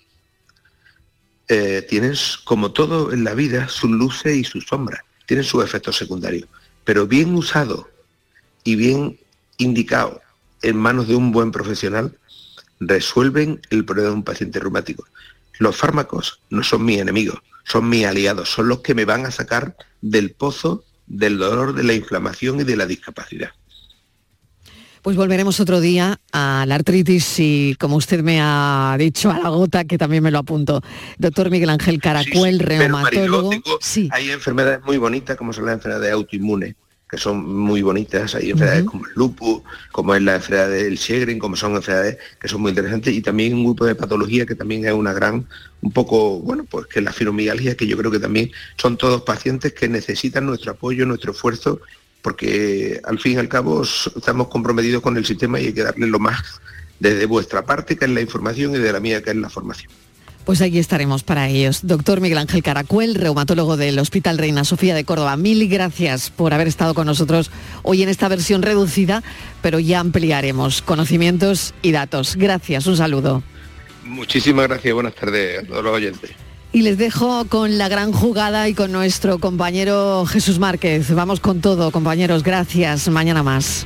eh, 1.47 1.85
tienen, 1.87 2.15
como 2.43 2.71
todo 2.71 3.11
en 3.11 3.23
la 3.23 3.33
vida, 3.33 3.67
sus 3.67 3.89
luces 3.89 4.35
y 4.35 4.43
sus 4.43 4.65
sombras, 4.65 5.01
tienen 5.25 5.43
sus 5.43 5.63
efectos 5.63 5.97
secundarios, 5.97 6.47
pero 6.83 7.07
bien 7.07 7.35
usado 7.35 7.89
y 8.63 8.75
bien 8.75 9.19
indicado 9.57 10.21
en 10.61 10.77
manos 10.77 11.07
de 11.07 11.15
un 11.15 11.31
buen 11.31 11.51
profesional, 11.51 12.17
resuelven 12.81 13.61
el 13.69 13.85
problema 13.85 14.09
de 14.09 14.15
un 14.15 14.23
paciente 14.23 14.59
reumático. 14.59 15.05
Los 15.59 15.77
fármacos 15.77 16.41
no 16.49 16.63
son 16.63 16.83
mis 16.83 16.99
enemigos, 16.99 17.39
son 17.63 17.87
mis 17.87 18.05
aliados, 18.05 18.49
son 18.49 18.67
los 18.67 18.81
que 18.81 18.95
me 18.95 19.05
van 19.05 19.25
a 19.25 19.31
sacar 19.31 19.77
del 20.01 20.31
pozo 20.31 20.83
del 21.05 21.37
dolor, 21.37 21.73
de 21.73 21.83
la 21.83 21.93
inflamación 21.93 22.61
y 22.61 22.63
de 22.63 22.75
la 22.75 22.85
discapacidad. 22.85 23.51
Pues 25.01 25.17
volveremos 25.17 25.59
otro 25.59 25.81
día 25.81 26.19
a 26.31 26.63
la 26.67 26.75
artritis 26.75 27.39
y, 27.39 27.75
como 27.79 27.95
usted 27.95 28.21
me 28.21 28.39
ha 28.39 28.95
dicho, 28.99 29.31
a 29.31 29.39
la 29.39 29.49
gota, 29.49 29.83
que 29.83 29.97
también 29.97 30.21
me 30.21 30.29
lo 30.29 30.39
apunto. 30.39 30.81
Doctor 31.17 31.49
Miguel 31.49 31.71
Ángel 31.71 31.99
Caracuel, 31.99 32.59
reumatólogo. 32.59 33.51
Hay 34.11 34.29
enfermedades 34.29 34.83
muy 34.83 34.97
bonitas, 34.97 35.37
como 35.37 35.53
son 35.53 35.65
las 35.65 35.75
enfermedades 35.75 36.13
autoinmunes, 36.13 36.75
que 37.11 37.17
son 37.17 37.45
muy 37.45 37.81
bonitas. 37.81 38.33
Hay 38.35 38.51
enfermedades 38.51 38.85
como 38.85 39.05
el 39.05 39.11
lupus, 39.15 39.61
como 39.91 40.15
es 40.15 40.21
la 40.21 40.35
enfermedad 40.35 40.69
del 40.69 40.97
Sjögren, 40.97 41.39
como 41.39 41.57
son 41.57 41.75
enfermedades 41.75 42.17
que 42.39 42.47
son 42.47 42.61
muy 42.61 42.69
interesantes. 42.69 43.13
Y 43.13 43.21
también 43.21 43.53
un 43.53 43.65
grupo 43.65 43.85
de 43.85 43.95
patología 43.95 44.45
que 44.45 44.55
también 44.55 44.85
es 44.85 44.93
una 44.93 45.11
gran, 45.11 45.45
un 45.81 45.91
poco, 45.91 46.39
bueno, 46.39 46.63
pues 46.63 46.87
que 46.87 47.01
la 47.01 47.11
fibromialgia, 47.11 47.75
que 47.75 47.85
yo 47.85 47.97
creo 47.97 48.09
que 48.09 48.19
también 48.19 48.49
son 48.77 48.95
todos 48.97 49.23
pacientes 49.23 49.73
que 49.73 49.89
necesitan 49.89 50.45
nuestro 50.45 50.71
apoyo, 50.71 51.05
nuestro 51.05 51.33
esfuerzo 51.33 51.81
porque 52.21 53.01
al 53.03 53.19
fin 53.19 53.33
y 53.33 53.37
al 53.37 53.49
cabo 53.49 53.83
estamos 53.83 54.47
comprometidos 54.47 55.01
con 55.01 55.17
el 55.17 55.25
sistema 55.25 55.59
y 55.59 55.67
hay 55.67 55.73
que 55.73 55.83
darle 55.83 56.07
lo 56.07 56.19
más 56.19 56.61
desde 56.99 57.25
vuestra 57.25 57.65
parte, 57.65 57.97
que 57.97 58.05
es 58.05 58.11
la 58.11 58.21
información, 58.21 58.75
y 58.75 58.77
de 58.77 58.93
la 58.93 58.99
mía, 58.99 59.23
que 59.23 59.31
es 59.31 59.35
la 59.35 59.49
formación. 59.49 59.91
Pues 60.45 60.61
ahí 60.61 60.79
estaremos 60.79 61.23
para 61.23 61.47
ellos. 61.47 61.81
Doctor 61.83 62.19
Miguel 62.19 62.39
Ángel 62.39 62.63
Caracuel, 62.63 63.15
reumatólogo 63.15 63.77
del 63.77 63.99
Hospital 63.99 64.37
Reina 64.37 64.63
Sofía 64.63 64.95
de 64.95 65.03
Córdoba. 65.03 65.37
Mil 65.37 65.67
gracias 65.69 66.29
por 66.29 66.53
haber 66.53 66.67
estado 66.67 66.93
con 66.93 67.07
nosotros 67.07 67.51
hoy 67.83 68.03
en 68.03 68.09
esta 68.09 68.27
versión 68.27 68.61
reducida, 68.61 69.23
pero 69.61 69.79
ya 69.79 69.99
ampliaremos 69.99 70.81
conocimientos 70.81 71.73
y 71.81 71.91
datos. 71.91 72.35
Gracias, 72.35 72.87
un 72.87 72.97
saludo. 72.97 73.43
Muchísimas 74.03 74.67
gracias, 74.67 74.93
buenas 74.93 75.15
tardes 75.15 75.59
a 75.63 75.67
todos 75.67 75.83
los 75.83 75.93
oyentes. 75.93 76.31
Y 76.73 76.83
les 76.83 76.97
dejo 76.97 77.45
con 77.45 77.77
la 77.77 77.89
gran 77.89 78.13
jugada 78.13 78.69
y 78.69 78.73
con 78.73 78.91
nuestro 78.91 79.39
compañero 79.39 80.25
Jesús 80.25 80.57
Márquez. 80.57 81.13
Vamos 81.13 81.41
con 81.41 81.59
todo, 81.59 81.91
compañeros. 81.91 82.43
Gracias. 82.43 83.09
Mañana 83.09 83.43
más. 83.43 83.85